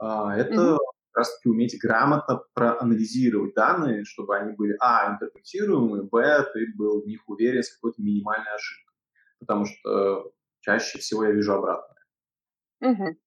[0.02, 0.78] Э, это mm-hmm
[1.12, 7.06] как раз-таки уметь грамотно проанализировать данные, чтобы они были, а, интерпретируемые, б, ты был в
[7.06, 8.96] них уверен с какой-то минимальной ошибкой.
[9.40, 10.32] Потому что
[10.62, 12.06] чаще всего я вижу обратное.
[12.82, 13.18] Угу.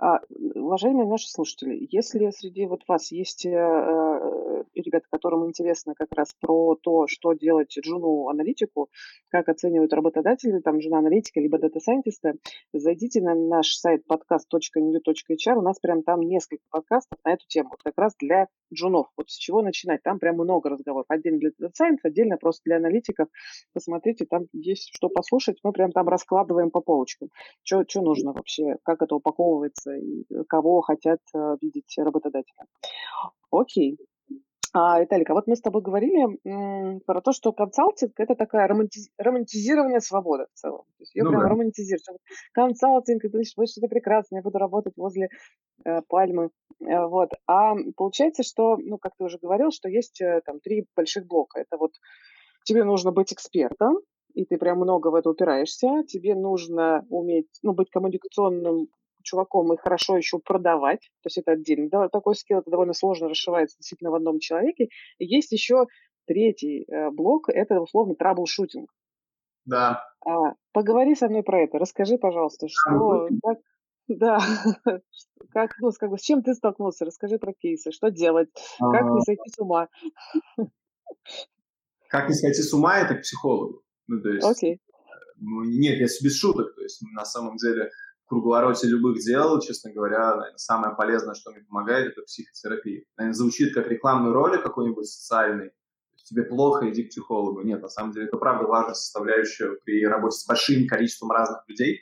[0.00, 0.20] А,
[0.54, 6.34] уважаемые наши слушатели, если среди вот вас есть э, э, ребята, которым интересно как раз
[6.40, 8.90] про то, что делать джуну-аналитику,
[9.28, 12.34] как оценивают работодатели, там, джуна-аналитика, либо дата-сайентиста,
[12.72, 17.82] зайдите на наш сайт podcast.new.hr, у нас прям там несколько подкастов на эту тему, вот
[17.82, 19.08] как раз для джунов.
[19.16, 20.02] Вот с чего начинать?
[20.02, 21.06] Там прям много разговоров.
[21.08, 23.28] Отдельно для дата-сайентов, отдельно просто для аналитиков.
[23.72, 27.30] Посмотрите, там есть что послушать, мы прям там раскладываем по полочкам.
[27.62, 29.87] Что нужно вообще, как это упаковывается,
[30.48, 32.64] кого хотят э, видеть работодатели.
[33.50, 33.98] Окей.
[34.74, 38.68] А, Виталик, а вот мы с тобой говорили м, про то, что консалтинг– это такая
[38.68, 39.08] романтиз...
[39.16, 40.82] романтизированная свобода в целом.
[40.98, 41.48] То есть ее ну, прям да.
[41.48, 42.20] романтизируют.
[42.52, 45.30] Консалтинг– это значит, вот что-то прекрасное, я буду работать возле
[45.84, 46.50] э, пальмы.
[46.80, 47.30] Э, вот.
[47.46, 51.60] А получается, что, ну, как ты уже говорил, что есть э, там три больших блока.
[51.60, 51.92] Это вот
[52.64, 53.98] тебе нужно быть экспертом,
[54.34, 56.04] и ты прям много в это упираешься.
[56.06, 58.88] Тебе нужно уметь, ну, быть коммуникационным
[59.22, 61.88] чуваком и хорошо еще продавать, то есть это отдельно.
[61.90, 64.88] Да, такой скилл это довольно сложно расшивается действительно в одном человеке.
[65.18, 65.86] И есть еще
[66.26, 68.90] третий э, блок, это условно troubleshooting.
[69.64, 70.04] Да.
[70.24, 73.58] А, поговори со мной про это, расскажи, пожалуйста, что, как,
[74.08, 74.38] да,
[75.50, 78.48] как, ну, как бы, с чем ты столкнулся, расскажи про кейсы, что делать,
[78.78, 79.88] как не сойти с ума.
[82.08, 83.82] Как не сойти с ума, это к психологу.
[84.06, 84.74] Ну, то есть, Окей.
[84.76, 84.78] Э,
[85.36, 87.90] ну, нет, я без шуток, то есть на самом деле
[88.28, 93.04] круговороте любых дел, честно говоря, наверное, самое полезное, что мне помогает, это психотерапия.
[93.16, 95.72] Наверное, звучит как рекламный ролик какой-нибудь социальный,
[96.28, 97.62] тебе плохо, иди к психологу.
[97.62, 102.00] Нет, на самом деле это правда важная составляющая при работе с большим количеством разных людей.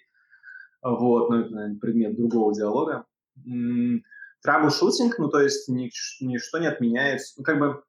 [0.82, 3.06] Вот, но это, наверное, предмет другого диалога.
[3.44, 7.34] Трабл-шутинг, ну, то есть нич- ничто не отменяется.
[7.38, 7.82] Ну, как бы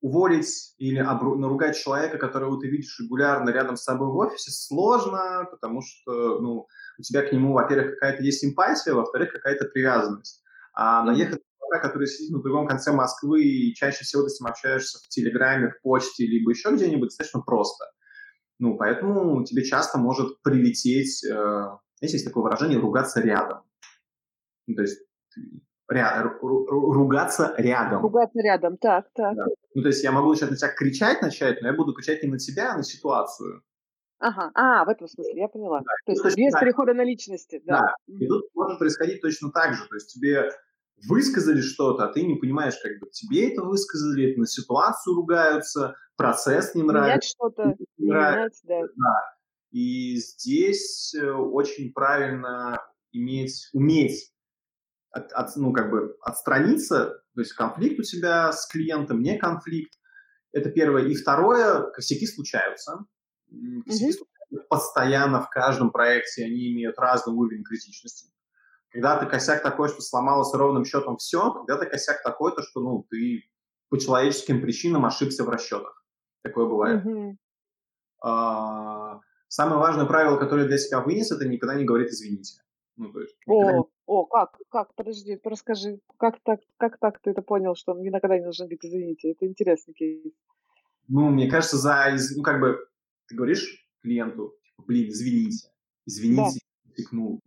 [0.00, 5.46] уволить или обру- наругать человека, которого ты видишь регулярно рядом с собой в офисе, сложно,
[5.50, 6.66] потому что ну,
[6.98, 10.42] у тебя к нему, во-первых, какая-то есть симпатия, во-вторых, какая-то привязанность.
[10.72, 14.48] А наехать на который сидит на другом конце Москвы, и чаще всего ты с ним
[14.48, 17.84] общаешься в Телеграме, в почте, либо еще где-нибудь, достаточно просто.
[18.58, 23.62] Ну, поэтому тебе часто может прилететь, э, знаете, есть такое выражение, ругаться рядом.
[24.66, 24.98] Ну, то есть
[25.90, 28.02] ря- ругаться рядом.
[28.02, 29.36] Ругаться рядом, так, так.
[29.36, 29.46] Да.
[29.74, 32.28] Ну, то есть я могу сейчас на тебя кричать начать, но я буду кричать не
[32.28, 33.62] на тебя, а на ситуацию.
[34.20, 35.78] Ага, а, в этом смысле, я поняла.
[35.78, 35.84] Да.
[36.06, 36.62] То есть ну, без так.
[36.62, 37.80] перехода на личности, да.
[37.80, 39.86] Да, и тут может происходить точно так же.
[39.86, 40.50] То есть тебе
[41.08, 46.74] высказали что-то, а ты не понимаешь, как бы тебе это высказали, на ситуацию ругаются, процесс
[46.74, 47.10] не нравится.
[47.10, 48.80] Менять что-то, не менять, да.
[48.80, 49.38] да.
[49.70, 52.80] И здесь э, очень правильно
[53.12, 54.32] иметь, уметь
[55.10, 59.92] от, от, ну, как бы отстраниться, то есть конфликт у тебя с клиентом, не конфликт.
[60.52, 61.04] Это первое.
[61.04, 63.04] И второе, косяки случаются.
[63.48, 64.12] Косяки mm-hmm.
[64.12, 68.32] случаются постоянно в каждом проекте, они имеют разный уровень критичности.
[68.90, 72.80] Когда ты косяк такой, что сломалось ровным счетом все, когда ты косяк такой, то что
[72.80, 73.44] ну, ты
[73.90, 76.04] по человеческим причинам ошибся в расчетах.
[76.42, 77.04] Такое бывает.
[77.04, 77.36] Mm-hmm.
[78.22, 82.62] А, самое важное правило, которое для себя вынес, это никогда не говорить «извините».
[82.96, 87.42] Ну, то есть, о, о, как, как, подожди, расскажи, как так, как так ты это
[87.42, 90.32] понял, что он никогда не должен говорить «извините», это интересный кейс.
[91.08, 92.78] Ну, мне кажется, за, ну, как бы,
[93.28, 95.68] ты говоришь клиенту, типа, блин, извините,
[96.06, 96.92] извините, да.
[96.96, 97.42] тыкнул.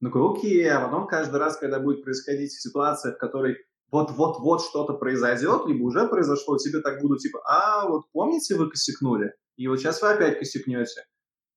[0.00, 3.58] Ну, окей, а потом каждый раз, когда будет происходить ситуация, в которой
[3.92, 9.34] вот-вот-вот что-то произойдет, либо уже произошло, тебе так будут типа, а, вот помните, вы косякнули?
[9.56, 11.04] И вот сейчас вы опять косякнете.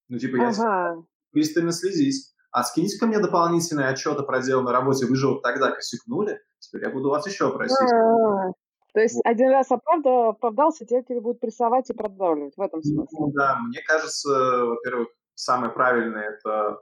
[0.10, 1.04] Ну, типа, я ага.
[1.32, 2.35] пристально следить.
[2.56, 6.84] А скиньте ко мне дополнительные отчеты про на работе, вы же вот тогда косякнули, теперь
[6.84, 7.78] я буду вас еще просить.
[7.82, 8.54] А-а-а.
[8.94, 9.26] То есть вот.
[9.26, 13.18] один раз оправдал, оправдался, теперь тебе будут прессовать и продавливать в этом смысле.
[13.20, 16.80] Ну, да, мне кажется, во-первых, самое правильное это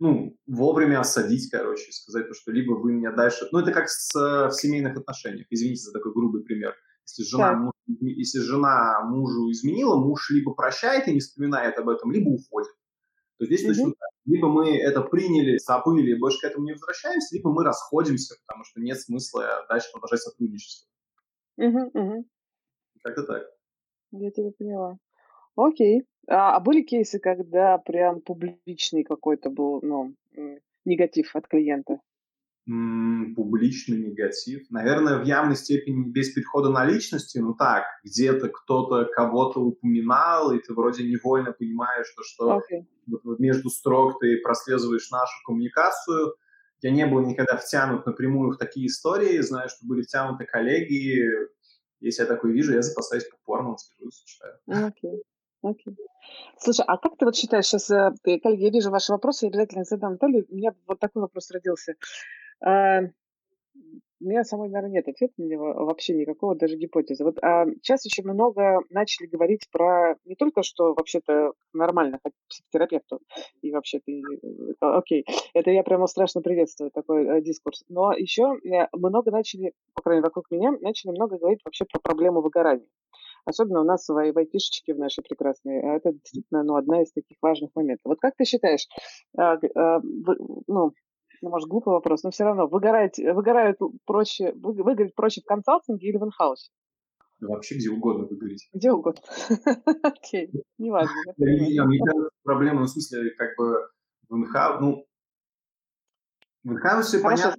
[0.00, 3.46] ну, вовремя осадить, короче, сказать то, что либо вы меня дальше...
[3.52, 5.46] Ну, это как с, в семейных отношениях.
[5.50, 6.74] Извините за такой грубый пример.
[7.06, 12.10] Если жена, муж, если жена мужу изменила, муж либо прощает и не вспоминает об этом,
[12.10, 12.72] либо уходит.
[13.38, 13.68] То здесь mm-hmm.
[13.68, 14.10] точно так.
[14.24, 18.64] Либо мы это приняли, забыли и больше к этому не возвращаемся, либо мы расходимся, потому
[18.64, 20.88] что нет смысла дальше продолжать сотрудничество.
[21.56, 22.26] Угу.
[23.02, 23.42] Как-то так.
[24.12, 24.98] Я тебя поняла.
[25.56, 26.04] Окей.
[26.28, 30.14] А, а были кейсы, когда прям публичный какой-то был, ну,
[30.84, 32.00] негатив от клиента?
[32.68, 34.70] М, публичный негатив.
[34.70, 40.58] Наверное, в явной степени без перехода на личности, ну так, где-то кто-то кого-то упоминал, и
[40.58, 42.84] ты вроде невольно понимаешь, что, что okay.
[43.24, 46.34] вот между строк ты прослеживаешь нашу коммуникацию.
[46.82, 51.24] Я не был никогда втянут напрямую в такие истории, знаю, что были втянуты коллеги.
[52.00, 54.58] Если я такой вижу, я запасаюсь попкорном, скажу, читаю.
[54.68, 55.22] Okay.
[55.62, 55.96] Окей.
[56.58, 59.84] Слушай, а как ты вот считаешь, сейчас, э, коллеги, я вижу ваши вопросы, я обязательно
[59.84, 60.46] задам Наталью.
[60.50, 61.94] У меня вот такой вопрос родился.
[62.64, 63.00] А,
[64.20, 67.24] у меня самой, наверное, нет ответа на него вообще никакого, даже гипотезы.
[67.24, 72.48] Вот а, сейчас еще много начали говорить про не только, что вообще-то нормально ходить к
[72.48, 73.20] психотерапевту,
[73.62, 74.12] и вообще-то,
[74.80, 80.02] окей, это я прямо страшно приветствую такой э, дискурс, но еще э, много начали, по
[80.02, 82.88] крайней мере, вокруг меня, начали много говорить вообще про проблему выгорания.
[83.44, 85.80] Особенно у нас в айтишечке в нашей прекрасной.
[85.80, 88.02] А это действительно ну, одна из таких важных моментов.
[88.04, 88.86] Вот как ты считаешь,
[89.38, 90.00] а, а,
[90.66, 90.92] ну,
[91.42, 96.16] ну, может, глупый вопрос, но все равно, выгорать, выгорают проще, выгореть проще в консалтинге или
[96.16, 96.70] в инхаусе?
[97.40, 98.68] Да вообще где угодно выгореть.
[98.72, 99.22] Где угодно.
[100.02, 101.14] Окей, неважно.
[101.36, 103.88] Мне кажется, проблема, в смысле, как бы
[104.28, 105.06] в инхаусе, ну,
[106.64, 107.56] в инхаусе, понятно,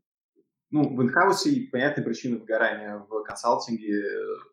[0.72, 4.04] ну, в инхаусе понятные причины выгорания, в консалтинге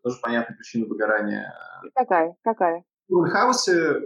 [0.02, 1.52] тоже понятные причины выгорания.
[1.94, 2.36] Какая?
[2.42, 2.84] Какая?
[3.08, 4.00] В инхаусе,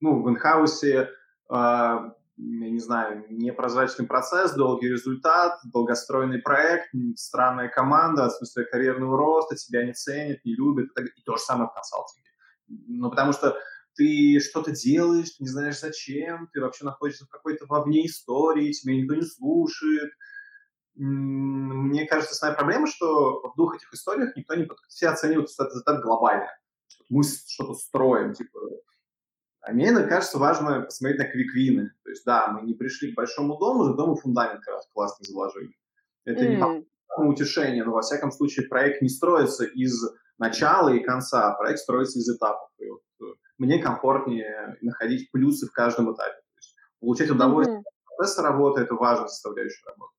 [0.00, 1.10] ну, в инхаусе,
[1.50, 1.96] э,
[2.36, 9.84] я не знаю, непрозрачный процесс, долгий результат, долгостроенный проект, странная команда, отсутствие карьерного роста, тебя
[9.84, 12.30] не ценят, не любят, и то же самое в консалтинге.
[12.66, 13.56] Ну, потому что
[13.94, 19.14] ты что-то делаешь, не знаешь зачем, ты вообще находишься в какой-то вовне истории, тебя никто
[19.14, 20.10] не слушает,
[20.96, 24.68] мне кажется, основная проблема, что в двух этих историях никто не...
[24.88, 26.48] Все оценивают что это глобально.
[27.08, 28.60] Мы что-то строим, типа...
[29.66, 31.90] А мне кажется, важно посмотреть на квиквины.
[32.04, 35.24] То есть, да, мы не пришли к большому дому, зато мы фундамент как раз классно
[35.26, 35.74] заложили.
[36.26, 36.84] Это mm.
[37.18, 40.02] не утешение, но, во всяком случае, проект не строится из
[40.38, 42.68] начала и конца, а проект строится из этапов.
[42.78, 43.24] И вот э,
[43.56, 46.36] мне комфортнее находить плюсы в каждом этапе.
[46.36, 48.04] То есть, получать удовольствие mm-hmm.
[48.04, 50.12] от процесса работы– это важная составляющая работы.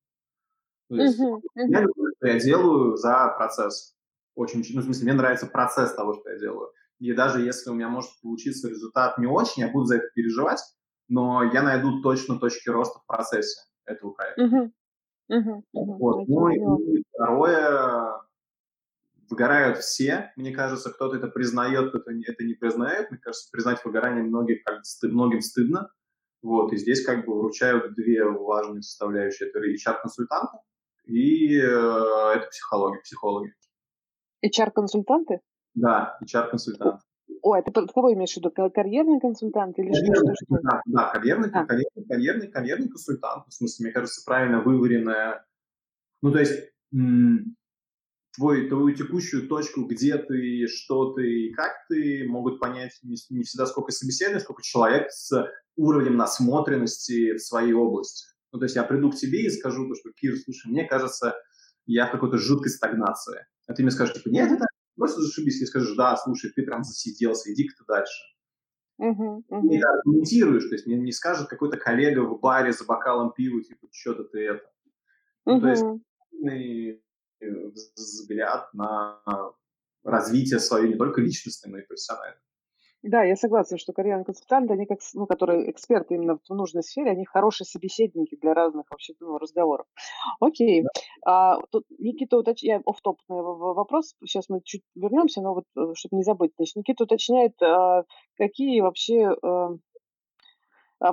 [0.89, 1.41] То есть uh-huh.
[1.56, 3.96] я люблю, что я делаю за процесс.
[4.36, 6.72] очень, ну, в смысле, мне нравится процесс того, что я делаю.
[7.00, 10.62] И даже если у меня может получиться результат не очень, я буду за это переживать,
[11.08, 14.43] но я найду точно точки роста в процессе этого проекта.
[15.74, 16.28] Вот.
[16.28, 18.22] Ну и, и второе,
[19.30, 20.32] выгорают все.
[20.36, 23.12] Мне кажется, кто-то это признает, кто-то это не признает.
[23.12, 25.91] Мне кажется, признать выгорание многих, как стыд, многим стыдно.
[26.41, 29.50] Вот, и здесь как бы вручают две важные составляющие.
[29.50, 30.60] Это HR-консультанты
[31.06, 33.54] и э, это психологи, психологи.
[34.46, 35.39] HR-консультанты?
[35.76, 37.01] Да, HR-консультант.
[37.41, 38.51] О, это кого имеешь в виду?
[38.51, 40.57] Карьерный консультант или карьерный, что?
[40.63, 41.65] Да, да карьерный, а.
[41.65, 43.45] карьерный, карьерный, карьерный консультант.
[43.47, 45.45] В смысле, мне кажется, правильно вываренная.
[46.21, 46.71] Ну, то есть
[48.36, 53.43] твой, твою текущую точку, где ты, что ты и как ты, могут понять не, не
[53.43, 55.32] всегда сколько собеседования, сколько человек с
[55.76, 58.26] уровнем насмотренности в своей области.
[58.51, 61.36] Ну, то есть я приду к тебе и скажу, что, Кир, слушай, мне кажется,
[61.86, 63.45] я в какой-то жуткой стагнации.
[63.67, 64.65] А ты мне скажешь, типа, нет, это
[64.96, 65.62] просто зашибись.
[65.62, 68.24] И скажешь, да, слушай, ты прям засиделся, иди-ка ты дальше.
[69.02, 69.70] Uh-huh, uh-huh.
[69.70, 73.88] И аргументируешь, то есть мне не скажет какой-то коллега в баре за бокалом пива, типа,
[73.91, 74.72] что-то ты это.
[75.46, 75.60] Uh-huh.
[75.60, 75.84] То есть
[77.41, 79.20] Э, взгляд на
[80.04, 82.39] развитие свое не только личностное, но и профессиональное.
[83.08, 87.12] Да, я согласна, что карьерные консультанты, они как, ну, которые эксперты именно в нужной сфере,
[87.12, 89.86] они хорошие собеседники для разных вообще ну, разговоров.
[90.39, 90.82] Окей.
[90.82, 90.89] Да.
[91.26, 92.64] А, тут Никита уточ...
[92.64, 96.53] я оф-топный вопрос, сейчас мы чуть вернемся, но вот э, чтобы не забыть.
[96.58, 98.06] Значит, Никита уточняет, а,
[98.38, 99.78] какие вообще а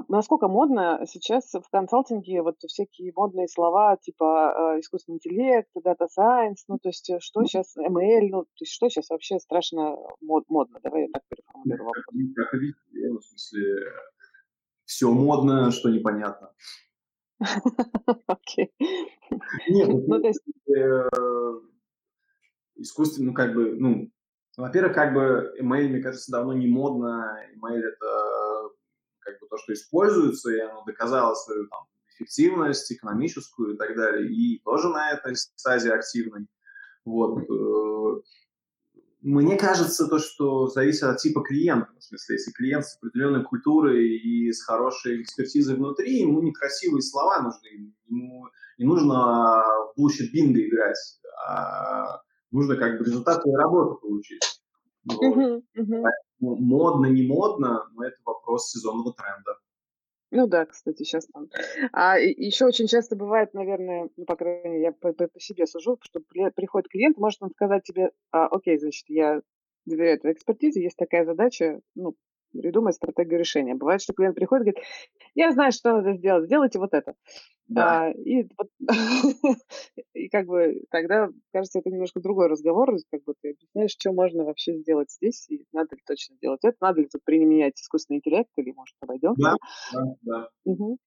[0.08, 6.64] насколько модно сейчас в консалтинге вот всякие модные слова типа э, искусственный интеллект, дата сайенс,
[6.68, 10.44] ну то есть э, что сейчас ML, ну то есть что сейчас вообще страшно мод,
[10.48, 10.78] модно?
[10.82, 12.04] Давай я так переформулирую вопрос.
[12.12, 13.92] Ну, в смысле,
[14.84, 16.52] все модно, что непонятно.
[18.26, 18.72] Окей.
[19.68, 20.42] Нет, ну, ну то есть...
[20.76, 21.08] Э,
[22.76, 24.10] искусственный, ну как бы, ну,
[24.56, 27.38] во-первых, как бы email, мне кажется, давно не модно.
[27.54, 28.70] Email это
[29.22, 31.80] как бы то, что используется, и оно доказало свою там,
[32.14, 36.46] эффективность экономическую и так далее, и тоже на этой стадии активной.
[37.04, 37.40] Вот.
[37.50, 38.20] Э,
[39.22, 41.88] мне кажется, то, что зависит от типа клиента.
[41.98, 47.40] В смысле, если клиент с определенной культурой и с хорошей экспертизой внутри, ему некрасивые слова
[47.40, 47.94] нужны.
[48.08, 48.48] Ему
[48.78, 49.62] не нужно
[49.94, 50.98] в bullshit бинго играть,
[51.46, 52.20] а
[52.50, 54.42] нужно как бы результат работы получить.
[55.04, 55.36] Вот.
[55.36, 56.04] Uh-huh, uh-huh
[56.42, 59.58] модно, не модно, но это вопрос сезонного тренда.
[60.34, 61.48] Ну да, кстати, сейчас там.
[61.92, 65.66] А еще очень часто бывает, наверное, ну, по крайней мере, я по, по, по себе
[65.66, 69.42] сужу, что при, приходит клиент, может он сказать тебе, а, окей, значит, я
[69.84, 72.14] доверяю твоей экспертизе, есть такая задача, ну,
[72.52, 73.74] придумать стратегию решения.
[73.74, 74.86] Бывает, что клиент приходит и говорит,
[75.34, 77.14] я знаю, что надо сделать, сделайте вот это.
[77.68, 78.06] Да.
[78.06, 78.48] А, и,
[80.14, 84.44] и как бы тогда, кажется, это немножко другой разговор, как бы ты объясняешь, что можно
[84.44, 88.50] вообще сделать здесь, и надо ли точно сделать это, надо ли тут применять искусственный интеллект,
[88.56, 89.34] или, может, обойдем.
[89.36, 89.56] Да,
[89.92, 90.48] да, да.
[90.64, 90.98] Угу.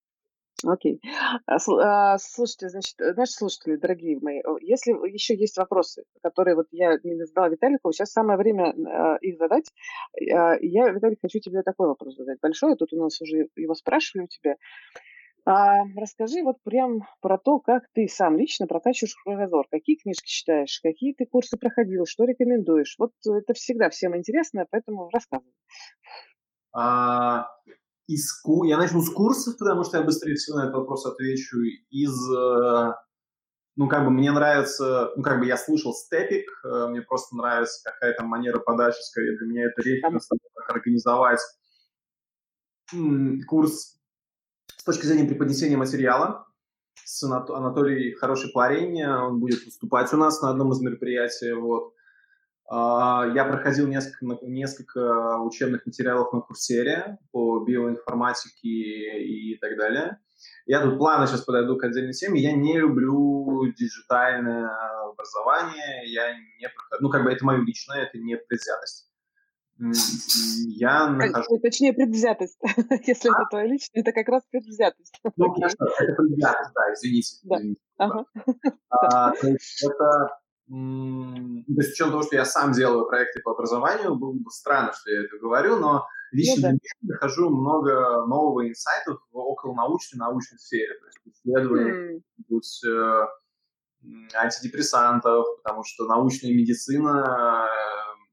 [0.65, 0.99] Окей.
[1.45, 6.97] А, а, слушайте, значит, наши слушатели, дорогие мои, если еще есть вопросы, которые вот я
[7.03, 9.71] не задала Виталику, сейчас самое время а, их задать.
[10.15, 12.39] Я, Виталик, хочу тебе такой вопрос задать.
[12.41, 14.55] Большой, тут у нас уже его спрашивали у тебя.
[15.47, 19.67] А, расскажи вот прям про то, как ты сам лично прокачиваешь кругозор.
[19.69, 22.95] Какие книжки читаешь, какие ты курсы проходил, что рекомендуешь.
[22.97, 25.53] Вот это всегда всем интересно, поэтому рассказывай.
[26.73, 27.47] А,
[28.07, 31.57] из, я начну с курсов, потому что я быстрее всего на этот вопрос отвечу.
[31.89, 32.93] Из, э,
[33.75, 37.81] ну, как бы мне нравится, ну, как бы я слушал степик, э, мне просто нравится
[37.83, 41.39] какая-то манера подачи, скорее для меня это референс, как организовать
[43.47, 43.97] курс
[44.77, 46.45] с точки зрения преподнесения материала,
[47.03, 51.53] с Анатолий хороший парень, он будет выступать у нас на одном из мероприятий.
[51.53, 51.94] Вот.
[52.67, 58.69] А, я проходил несколько, несколько учебных материалов на курсере по биоинформатике
[59.23, 60.19] и так далее.
[60.65, 62.41] Я тут плавно сейчас подойду к отдельной теме.
[62.41, 64.69] Я не люблю диджитальное
[65.09, 66.11] образование.
[66.11, 67.01] Я не прохожу.
[67.01, 69.09] Ну, как бы это мое личное, это не предвзятость
[69.77, 71.59] я нахожу...
[71.59, 72.57] Точнее, предвзятость.
[73.05, 75.19] Если это твое личное, это как раз предвзятость.
[75.35, 77.37] Ну, конечно, это предвзятость, да, извините.
[77.43, 77.57] Да.
[77.57, 78.25] извините ага.
[78.89, 80.39] а, то есть это...
[80.67, 85.11] То есть, учетом того, что я сам делаю проекты по образованию, было бы странно, что
[85.11, 86.79] я это говорю, но лично ну, да.
[86.81, 90.93] я нахожу много нового инсайтов в околонаучной, научной сфере.
[90.99, 92.61] То есть исследования, mm.
[92.89, 93.27] э,
[94.35, 97.69] антидепрессантов, потому что научная медицина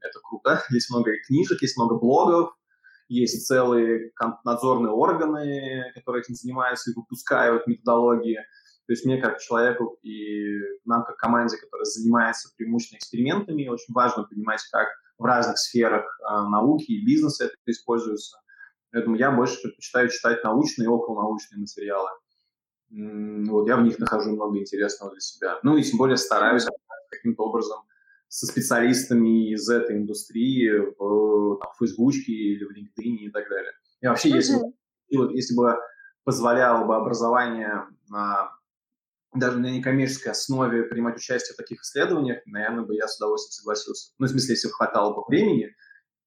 [0.02, 0.62] это круто.
[0.70, 2.50] Есть много книжек, есть много блогов,
[3.08, 4.10] есть целые
[4.44, 8.38] надзорные органы, которые этим занимаются и выпускают методологии.
[8.92, 14.24] То есть мне как человеку и нам как команде, которая занимается преимущественно экспериментами, очень важно
[14.24, 14.86] понимать, как
[15.16, 18.36] в разных сферах э, науки и бизнеса это используется.
[18.90, 22.10] Поэтому я больше предпочитаю читать научные и околонаучные материалы.
[22.90, 25.58] Вот, я в них нахожу много интересного для себя.
[25.62, 26.66] Ну и тем более стараюсь
[27.08, 27.78] каким-то образом
[28.28, 30.68] со специалистами из этой индустрии
[30.98, 33.72] в там, Фейсбучке или в LinkedIn и так далее.
[34.02, 34.34] И вообще, mm-hmm.
[35.08, 35.78] если, если бы
[36.24, 38.52] позволяло бы образование на
[39.34, 44.12] даже на некоммерческой основе принимать участие в таких исследованиях, наверное, бы я с удовольствием согласился.
[44.18, 45.74] Ну, в смысле, если бы хватало бы времени,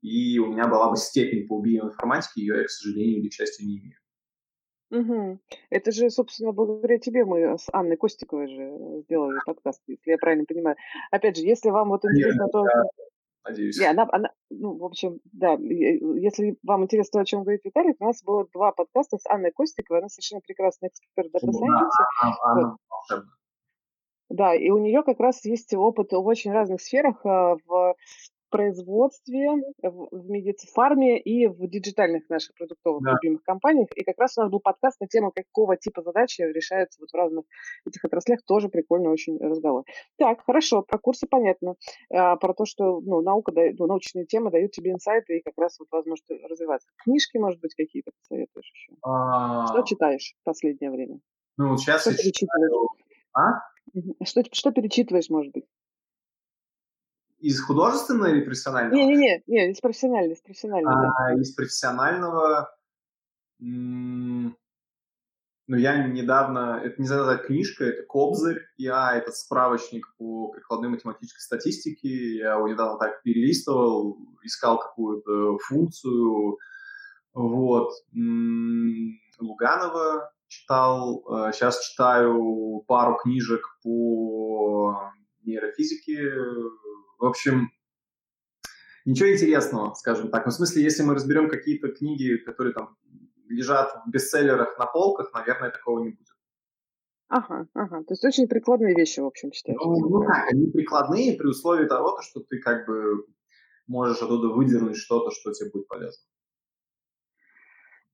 [0.01, 3.67] и у меня была бы степень по биоинформатике, ее я, к сожалению или к счастью,
[3.67, 3.97] не имею.
[4.91, 5.39] Угу.
[5.71, 10.45] Это же, собственно, благодаря тебе мы с Анной Костиковой же сделали подкаст, если я правильно
[10.45, 10.77] понимаю.
[11.11, 12.63] Опять же, если вам вот интересно то...
[13.47, 13.79] Надеюсь.
[13.79, 17.93] Не, она, она, ну, в общем, да, если вам интересно то, о чем говорит Виталий,
[17.99, 21.47] у нас было два подкаста с Анной Костиковой, она совершенно прекрасный эксперт дата
[22.43, 22.77] Анна.
[24.29, 27.95] Да, и у нее как раз есть опыт в очень разных сферах, а, в
[28.49, 29.49] производстве,
[29.81, 33.11] в, медицфарме и в диджитальных наших продуктовых да.
[33.13, 33.89] любимых компаниях.
[33.95, 37.15] И как раз у нас был подкаст на тему, какого типа задачи решаются вот в
[37.15, 37.45] разных
[37.85, 38.39] этих отраслях.
[38.45, 39.83] Тоже прикольный очень разговор.
[40.17, 41.75] Так, хорошо, про курсы понятно.
[42.13, 45.79] А, про то, что ну, наука, ну, научные темы дают тебе инсайты и как раз
[45.79, 46.87] вот возможность развиваться.
[47.03, 48.93] Книжки, может быть, какие-то посоветуешь еще?
[49.03, 49.67] А...
[49.67, 51.19] Что читаешь в последнее время?
[51.57, 52.87] Ну, сейчас что я перечитываешь?
[53.33, 53.61] А?
[54.23, 55.65] Что, что перечитываешь, может быть?
[57.45, 58.95] Из художественного или профессионального?
[58.95, 60.33] Не-не-не, не, из профессионального.
[60.33, 61.39] Из профессионального, а, да.
[61.39, 62.75] из профессионального...
[63.59, 64.55] ну,
[65.67, 66.81] я недавно...
[66.83, 68.61] Это не знаю, это книжка, это Кобзарь.
[68.77, 72.37] Я этот справочник по прикладной математической статистике.
[72.37, 76.57] Я его недавно так перелистывал, искал какую-то функцию.
[77.35, 77.91] Вот.
[79.39, 81.23] Луганова читал.
[81.53, 85.11] Сейчас э, читаю пару книжек по
[85.43, 86.31] нейрофизике,
[87.19, 87.71] в общем,
[89.05, 90.45] ничего интересного, скажем так.
[90.45, 92.97] Ну, в смысле, если мы разберем какие-то книги, которые там
[93.47, 96.27] лежат в бестселлерах на полках, наверное, такого не будет.
[97.27, 98.03] Ага, ага.
[98.03, 99.79] То есть очень прикладные вещи, в общем, читаешь.
[99.83, 103.25] Ну, ну как, они прикладные при условии того, что ты как бы
[103.87, 106.23] можешь оттуда выдернуть что-то, что тебе будет полезно.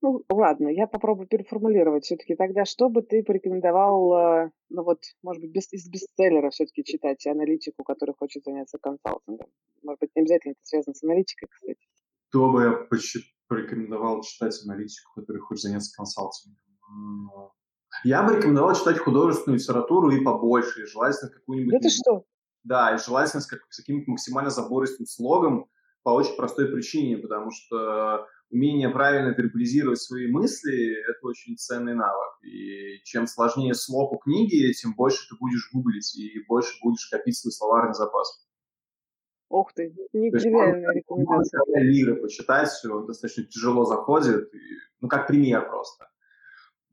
[0.04, 2.36] Ну, ладно, я попробую переформулировать все-таки.
[2.36, 7.26] Тогда что бы ты порекомендовал, э, ну вот, может быть, без, из бестселлера все-таки читать
[7.28, 9.48] аналитику, который хочет заняться консалтингом?
[9.84, 11.88] Может быть, не обязательно это связано с аналитикой, кстати.
[12.30, 12.88] Кто бы я
[13.48, 16.58] порекомендовал читать аналитику, который хочет заняться консалтингом?
[18.04, 21.76] Я бы рекомендовал читать художественную литературу и побольше, и желательно какую-нибудь...
[21.76, 22.24] Это что?
[22.64, 25.70] Да, и желательно с, как, с каким-то максимально забористым слогом
[26.04, 32.44] по очень простой причине, потому что умение правильно вербализировать свои мысли– это очень ценный навык.
[32.44, 37.38] И чем сложнее слог у книги, тем больше ты будешь гуглить и больше будешь копить
[37.38, 38.46] свой словарный запас.
[39.50, 41.62] Ух ты, нереальная рекомендация.
[41.76, 44.60] Лиры почитать, все достаточно тяжело заходит, и,
[45.02, 46.08] ну, как пример просто.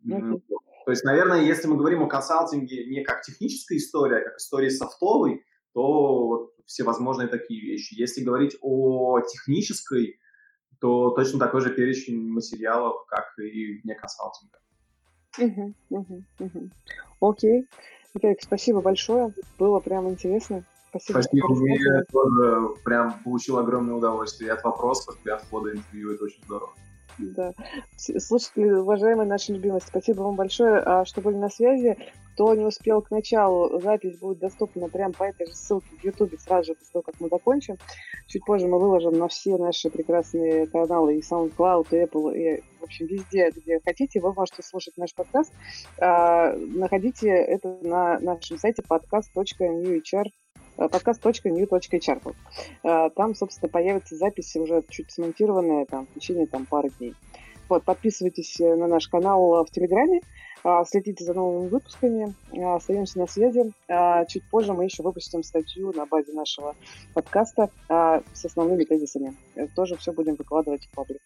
[0.05, 0.41] Okay.
[0.85, 4.71] То есть, наверное, если мы говорим о консалтинге не как техническая история, а как история
[4.71, 5.45] софтовой,
[5.75, 7.95] то вот всевозможные такие вещи.
[7.95, 10.19] Если говорить о технической,
[10.81, 14.59] то точно такой же перечень материалов, как и вне консалтинга.
[15.39, 16.71] Угу, угу, угу.
[17.21, 17.67] Окей.
[18.15, 19.33] Виталик, спасибо большое.
[19.59, 20.65] Было прям интересно.
[20.91, 21.21] Спасибо.
[21.21, 21.49] Спасибо.
[21.55, 26.13] Мне тоже прям получил огромное удовольствие от вопросов, и от входа интервью.
[26.13, 26.73] Это очень здорово.
[27.19, 27.53] Да.
[27.97, 31.97] Слушатели, уважаемые наши любимые, спасибо вам большое, а, что были на связи.
[32.35, 36.39] Кто не успел к началу, запись будет доступна прямо по этой же ссылке в YouTube
[36.39, 37.77] сразу же после того, как мы закончим.
[38.29, 42.85] Чуть позже мы выложим на все наши прекрасные каналы и SoundCloud, и Apple, и, в
[42.85, 45.53] общем, везде, где хотите, вы можете слушать наш подкаст.
[46.01, 50.31] А, находите это на нашем сайте podcast.newhr
[50.87, 52.35] podcast.new.hr.
[52.85, 57.15] Э, там, собственно, появится запись уже чуть смонтированная там, в течение там, пары дней.
[57.69, 60.21] Вот, подписывайтесь э, на наш канал в Телеграме,
[60.65, 62.35] э, следите за новыми выпусками,
[62.75, 63.73] остаемся на связи.
[64.29, 66.77] Чуть позже мы еще выпустим статью на базе нашего
[67.15, 69.35] подкаста с основными тезисами.
[69.75, 71.23] Тоже все будем выкладывать в паблик.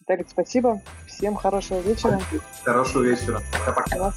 [0.00, 0.80] Виталик, спасибо.
[1.06, 2.20] Всем хорошего вечера.
[2.64, 3.40] Хорошего вечера.
[3.52, 4.12] Пока-пока.